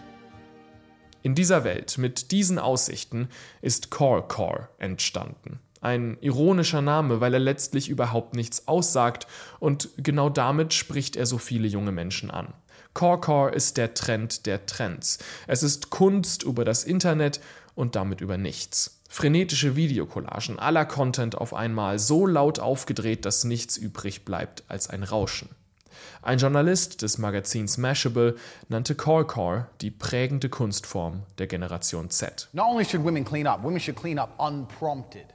In 1.21 1.35
dieser 1.35 1.63
Welt 1.63 1.97
mit 1.97 2.31
diesen 2.31 2.59
Aussichten 2.59 3.29
ist 3.61 3.89
Core 3.89 4.23
Core 4.27 4.67
entstanden. 4.77 5.59
Ein 5.83 6.17
ironischer 6.21 6.81
Name, 6.81 7.19
weil 7.19 7.33
er 7.33 7.41
letztlich 7.41 7.89
überhaupt 7.89 8.35
nichts 8.35 8.69
aussagt 8.69 9.27
und 9.59 9.89
genau 9.97 10.29
damit 10.29 10.73
spricht 10.73 11.17
er 11.17 11.25
so 11.25 11.37
viele 11.37 11.67
junge 11.67 11.91
Menschen 11.91 12.31
an. 12.31 12.53
Core 12.93 13.19
Core 13.19 13.51
ist 13.51 13.75
der 13.75 13.93
Trend 13.93 14.45
der 14.45 14.65
Trends. 14.65 15.19
Es 15.45 15.61
ist 15.61 15.89
Kunst 15.89 16.43
über 16.43 16.63
das 16.63 16.85
Internet 16.85 17.41
und 17.75 17.97
damit 17.97 18.21
über 18.21 18.37
nichts. 18.37 19.01
Frenetische 19.09 19.75
Videocollagen, 19.75 20.57
aller 20.57 20.85
Content 20.85 21.35
auf 21.35 21.53
einmal, 21.53 21.99
so 21.99 22.25
laut 22.25 22.59
aufgedreht, 22.59 23.25
dass 23.25 23.43
nichts 23.43 23.75
übrig 23.75 24.23
bleibt 24.23 24.63
als 24.69 24.89
ein 24.89 25.03
Rauschen. 25.03 25.49
Ein 26.21 26.37
Journalist 26.37 27.01
des 27.01 27.17
Magazins 27.17 27.77
Mashable 27.77 28.37
nannte 28.69 28.95
Corecore 28.95 29.67
die 29.81 29.91
prägende 29.91 30.47
Kunstform 30.47 31.23
der 31.39 31.47
Generation 31.47 32.09
Z. 32.09 32.47
Not 32.53 32.67
only 32.67 32.85
should 32.85 33.03
women 33.03 33.25
clean 33.25 33.47
up, 33.47 33.61
women 33.61 33.81
should 33.81 33.97
clean 33.97 34.17
up 34.17 34.33
unprompted. 34.39 35.32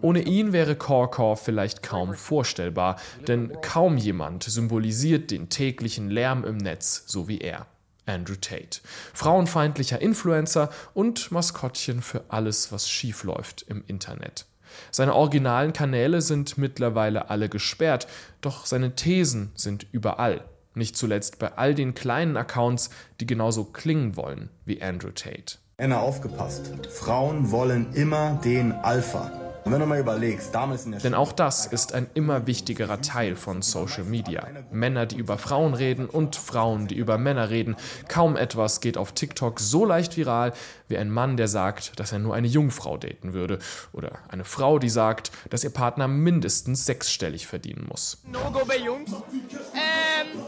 Ohne 0.00 0.22
ihn 0.22 0.52
wäre 0.52 0.76
Corecore 0.76 1.36
vielleicht 1.36 1.82
kaum 1.82 2.14
vorstellbar, 2.14 2.96
denn 3.26 3.56
kaum 3.62 3.96
jemand 3.96 4.42
symbolisiert 4.42 5.30
den 5.30 5.48
täglichen 5.48 6.10
Lärm 6.10 6.44
im 6.44 6.56
Netz 6.56 7.04
so 7.06 7.28
wie 7.28 7.38
er. 7.38 7.66
Andrew 8.06 8.34
Tate. 8.34 8.80
Frauenfeindlicher 9.14 10.00
Influencer 10.00 10.70
und 10.92 11.32
Maskottchen 11.32 12.02
für 12.02 12.24
alles, 12.28 12.70
was 12.70 12.90
schiefläuft 12.90 13.64
im 13.68 13.82
Internet. 13.86 14.46
Seine 14.90 15.14
originalen 15.14 15.72
Kanäle 15.72 16.20
sind 16.20 16.58
mittlerweile 16.58 17.30
alle 17.30 17.48
gesperrt, 17.48 18.06
doch 18.40 18.66
seine 18.66 18.94
Thesen 18.94 19.52
sind 19.54 19.86
überall. 19.92 20.44
Nicht 20.74 20.96
zuletzt 20.96 21.38
bei 21.38 21.52
all 21.56 21.74
den 21.74 21.94
kleinen 21.94 22.36
Accounts, 22.36 22.90
die 23.20 23.26
genauso 23.26 23.64
klingen 23.64 24.16
wollen 24.16 24.50
wie 24.64 24.82
Andrew 24.82 25.10
Tate. 25.10 25.58
Männer 25.78 26.00
aufgepasst. 26.00 26.70
Frauen 26.90 27.50
wollen 27.50 27.92
immer 27.94 28.40
den 28.44 28.72
Alpha. 28.72 29.53
Und 29.64 29.72
wenn 29.72 29.80
du 29.80 29.86
mal 29.86 29.98
überlegst, 29.98 30.54
damals 30.54 30.84
in 30.84 30.92
der 30.92 31.00
Denn 31.00 31.14
auch 31.14 31.32
das 31.32 31.64
ist 31.64 31.94
ein 31.94 32.06
immer 32.12 32.46
wichtigerer 32.46 33.00
Teil 33.00 33.34
von 33.34 33.62
Social 33.62 34.04
Media. 34.04 34.46
Männer, 34.70 35.06
die 35.06 35.16
über 35.16 35.38
Frauen 35.38 35.72
reden 35.72 36.06
und 36.06 36.36
Frauen, 36.36 36.86
die 36.86 36.96
über 36.96 37.16
Männer 37.16 37.48
reden. 37.48 37.76
Kaum 38.06 38.36
etwas 38.36 38.80
geht 38.80 38.98
auf 38.98 39.12
TikTok 39.12 39.60
so 39.60 39.86
leicht 39.86 40.18
viral 40.18 40.52
wie 40.88 40.98
ein 40.98 41.10
Mann, 41.10 41.38
der 41.38 41.48
sagt, 41.48 41.98
dass 41.98 42.12
er 42.12 42.18
nur 42.18 42.34
eine 42.34 42.46
Jungfrau 42.46 42.98
daten 42.98 43.32
würde. 43.32 43.58
Oder 43.92 44.18
eine 44.28 44.44
Frau, 44.44 44.78
die 44.78 44.90
sagt, 44.90 45.32
dass 45.48 45.64
ihr 45.64 45.70
Partner 45.70 46.08
mindestens 46.08 46.84
sechsstellig 46.84 47.46
verdienen 47.46 47.86
muss. 47.88 48.18
No-Go 48.30 48.66
bei 48.66 48.76
Jungs? 48.76 49.12
Ähm, 49.12 50.42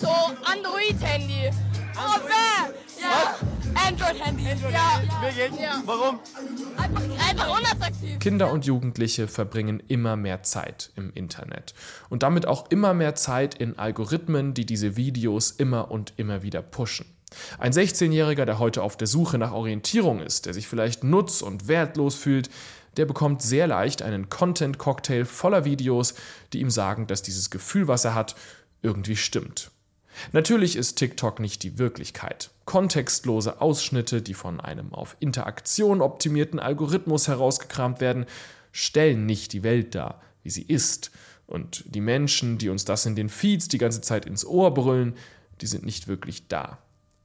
so 0.00 0.08
Android-Handy. 0.08 1.50
Oh, 1.98 2.20
wer? 2.26 2.74
Ja, 3.02 3.36
Android-Handy. 3.88 4.50
Android 4.50 4.72
ja. 4.72 5.02
Wirklich? 5.20 5.60
Ja. 5.60 5.82
Warum? 5.84 6.20
Einfach, 6.76 7.02
einfach 7.28 7.58
unattraktiv. 7.58 8.18
Kinder 8.20 8.52
und 8.52 8.66
Jugendliche 8.66 9.26
verbringen 9.28 9.82
immer 9.88 10.16
mehr 10.16 10.42
Zeit 10.42 10.90
im 10.94 11.12
Internet 11.12 11.74
und 12.08 12.22
damit 12.22 12.46
auch 12.46 12.70
immer 12.70 12.94
mehr 12.94 13.14
Zeit 13.14 13.54
in 13.54 13.78
Algorithmen, 13.78 14.54
die 14.54 14.66
diese 14.66 14.96
Videos 14.96 15.50
immer 15.50 15.90
und 15.90 16.12
immer 16.16 16.42
wieder 16.42 16.62
pushen. 16.62 17.06
Ein 17.58 17.72
16-Jähriger, 17.72 18.44
der 18.44 18.58
heute 18.58 18.82
auf 18.82 18.96
der 18.96 19.06
Suche 19.06 19.38
nach 19.38 19.52
Orientierung 19.52 20.20
ist, 20.20 20.46
der 20.46 20.54
sich 20.54 20.66
vielleicht 20.66 21.04
nutz- 21.04 21.42
und 21.42 21.68
wertlos 21.68 22.14
fühlt, 22.14 22.48
der 22.96 23.06
bekommt 23.06 23.42
sehr 23.42 23.66
leicht 23.66 24.02
einen 24.02 24.28
Content-Cocktail 24.28 25.24
voller 25.24 25.64
Videos, 25.64 26.14
die 26.52 26.60
ihm 26.60 26.70
sagen, 26.70 27.06
dass 27.06 27.22
dieses 27.22 27.50
Gefühl, 27.50 27.86
was 27.86 28.04
er 28.04 28.14
hat, 28.14 28.34
irgendwie 28.82 29.16
stimmt. 29.16 29.70
Natürlich 30.32 30.76
ist 30.76 30.96
TikTok 30.96 31.40
nicht 31.40 31.62
die 31.62 31.78
Wirklichkeit. 31.78 32.50
Kontextlose 32.64 33.60
Ausschnitte, 33.60 34.22
die 34.22 34.34
von 34.34 34.60
einem 34.60 34.92
auf 34.94 35.16
Interaktion 35.20 36.00
optimierten 36.00 36.58
Algorithmus 36.58 37.28
herausgekramt 37.28 38.00
werden, 38.00 38.26
stellen 38.72 39.26
nicht 39.26 39.52
die 39.52 39.62
Welt 39.62 39.94
dar, 39.94 40.20
wie 40.42 40.50
sie 40.50 40.62
ist. 40.62 41.10
Und 41.46 41.84
die 41.86 42.00
Menschen, 42.00 42.58
die 42.58 42.68
uns 42.68 42.84
das 42.84 43.06
in 43.06 43.16
den 43.16 43.28
Feeds 43.28 43.68
die 43.68 43.78
ganze 43.78 44.00
Zeit 44.00 44.26
ins 44.26 44.44
Ohr 44.44 44.74
brüllen, 44.74 45.14
die 45.60 45.66
sind 45.66 45.84
nicht 45.84 46.08
wirklich 46.08 46.48
da. 46.48 46.78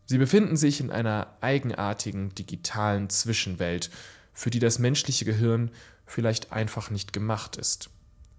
Sie 0.06 0.18
befinden 0.18 0.58
sich 0.58 0.80
in 0.80 0.92
einer 0.92 1.28
eigenartigen 1.42 2.34
digitalen 2.36 3.10
Zwischenwelt, 3.10 3.90
für 4.34 4.50
die 4.50 4.60
das 4.60 4.80
menschliche 4.80 5.26
Gehirn 5.26 5.72
vielleicht 6.06 6.52
einfach 6.52 6.90
nicht 6.90 7.14
gemacht 7.14 7.56
ist. 7.56 7.90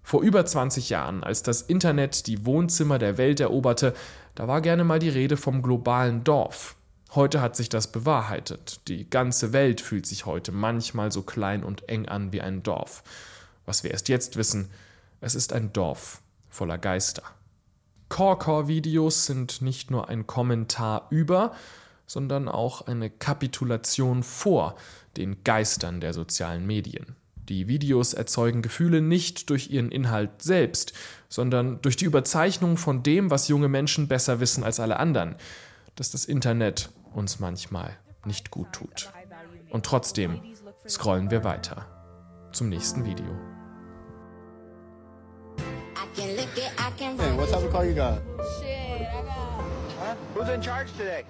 Vor 0.03 0.21
über 0.21 0.45
20 0.45 0.89
Jahren, 0.89 1.23
als 1.23 1.41
das 1.41 1.63
Internet 1.63 2.27
die 2.27 2.45
Wohnzimmer 2.45 2.99
der 2.99 3.17
Welt 3.17 3.39
eroberte, 3.39 3.95
da 4.35 4.47
war 4.47 4.61
gerne 4.61 4.83
mal 4.83 4.99
die 4.99 5.09
Rede 5.09 5.37
vom 5.37 5.61
globalen 5.61 6.23
Dorf. 6.23 6.75
Heute 7.15 7.39
hat 7.39 7.55
sich 7.55 7.69
das 7.69 7.91
bewahrheitet. 7.91 8.81
Die 8.89 9.09
ganze 9.09 9.53
Welt 9.53 9.79
fühlt 9.79 10.05
sich 10.05 10.25
heute 10.25 10.51
manchmal 10.51 11.11
so 11.11 11.21
klein 11.21 11.63
und 11.63 11.87
eng 11.87 12.07
an 12.07 12.33
wie 12.33 12.41
ein 12.41 12.61
Dorf. 12.61 13.03
Was 13.65 13.83
wir 13.83 13.91
erst 13.91 14.09
jetzt 14.09 14.35
wissen, 14.35 14.69
es 15.21 15.33
ist 15.33 15.53
ein 15.53 15.71
Dorf 15.71 16.21
voller 16.49 16.77
Geister. 16.77 17.23
Core-Core-Videos 18.09 19.25
sind 19.25 19.61
nicht 19.61 19.89
nur 19.89 20.09
ein 20.09 20.27
Kommentar 20.27 21.07
über, 21.09 21.55
sondern 22.05 22.47
auch 22.47 22.85
eine 22.85 23.09
Kapitulation 23.09 24.21
vor 24.21 24.75
den 25.17 25.43
Geistern 25.43 26.01
der 26.01 26.13
sozialen 26.13 26.67
Medien. 26.67 27.15
Die 27.49 27.67
Videos 27.67 28.13
erzeugen 28.13 28.63
Gefühle 28.63 29.01
nicht 29.01 29.51
durch 29.51 29.69
ihren 29.69 29.91
Inhalt 29.91 30.41
selbst, 30.41 30.93
sondern 31.29 31.79
durch 31.81 31.95
die 31.95 32.05
Überzeichnung 32.05 32.77
von 32.77 33.03
dem, 33.03 33.29
was 33.29 33.47
junge 33.47 33.67
Menschen 33.67 34.07
besser 34.07 34.39
wissen 34.39 34.63
als 34.63 34.79
alle 34.79 34.97
anderen, 34.99 35.35
dass 35.95 36.09
das 36.09 36.25
Internet 36.25 36.89
uns 37.13 37.39
manchmal 37.39 37.97
nicht 38.25 38.49
gut 38.49 38.73
tut. 38.73 39.11
Und 39.69 39.85
trotzdem 39.85 40.41
scrollen 40.87 41.29
wir 41.29 41.43
weiter 41.43 41.85
zum 42.51 42.69
nächsten 42.69 43.05
Video. 43.05 43.27
Hey, 46.15 47.35
what 47.35 47.49
type 47.49 47.63
of 47.63 47.71
car 47.71 47.85
you 47.85 47.93
got? 47.93 48.21
Shit, 48.59 49.01
I 49.01 49.21
got. 49.21 49.35
Huh? 49.99 50.15
Who's 50.33 50.49
in 50.49 50.61
charge 50.61 50.89
today? 50.97 51.25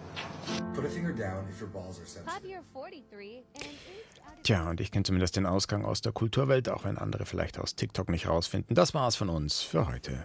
Put 0.74 0.86
a 0.86 0.90
finger 0.90 1.14
down 1.14 1.48
if 1.50 1.62
your 1.62 1.70
balls 1.70 2.00
are 2.00 2.06
sensitive. 2.06 2.48
Javier 2.48 2.62
43 2.74 3.44
and 3.56 4.44
Tja, 4.44 4.70
und 4.70 4.80
ich 4.80 4.92
kenne 4.92 5.04
zumindest 5.04 5.36
den 5.38 5.46
Ausgang 5.48 5.86
aus 5.86 6.02
der 6.02 6.12
Kulturwelt, 6.12 6.70
auch 6.70 6.84
wenn 6.84 7.00
andere 7.00 7.26
vielleicht 7.26 7.58
aus 7.58 7.76
TikTok 7.76 8.10
nicht 8.10 8.28
rausfinden. 8.28 8.76
Das 8.76 8.94
war's 8.94 9.16
von 9.16 9.30
uns 9.30 9.62
für 9.62 9.88
heute. 9.88 10.24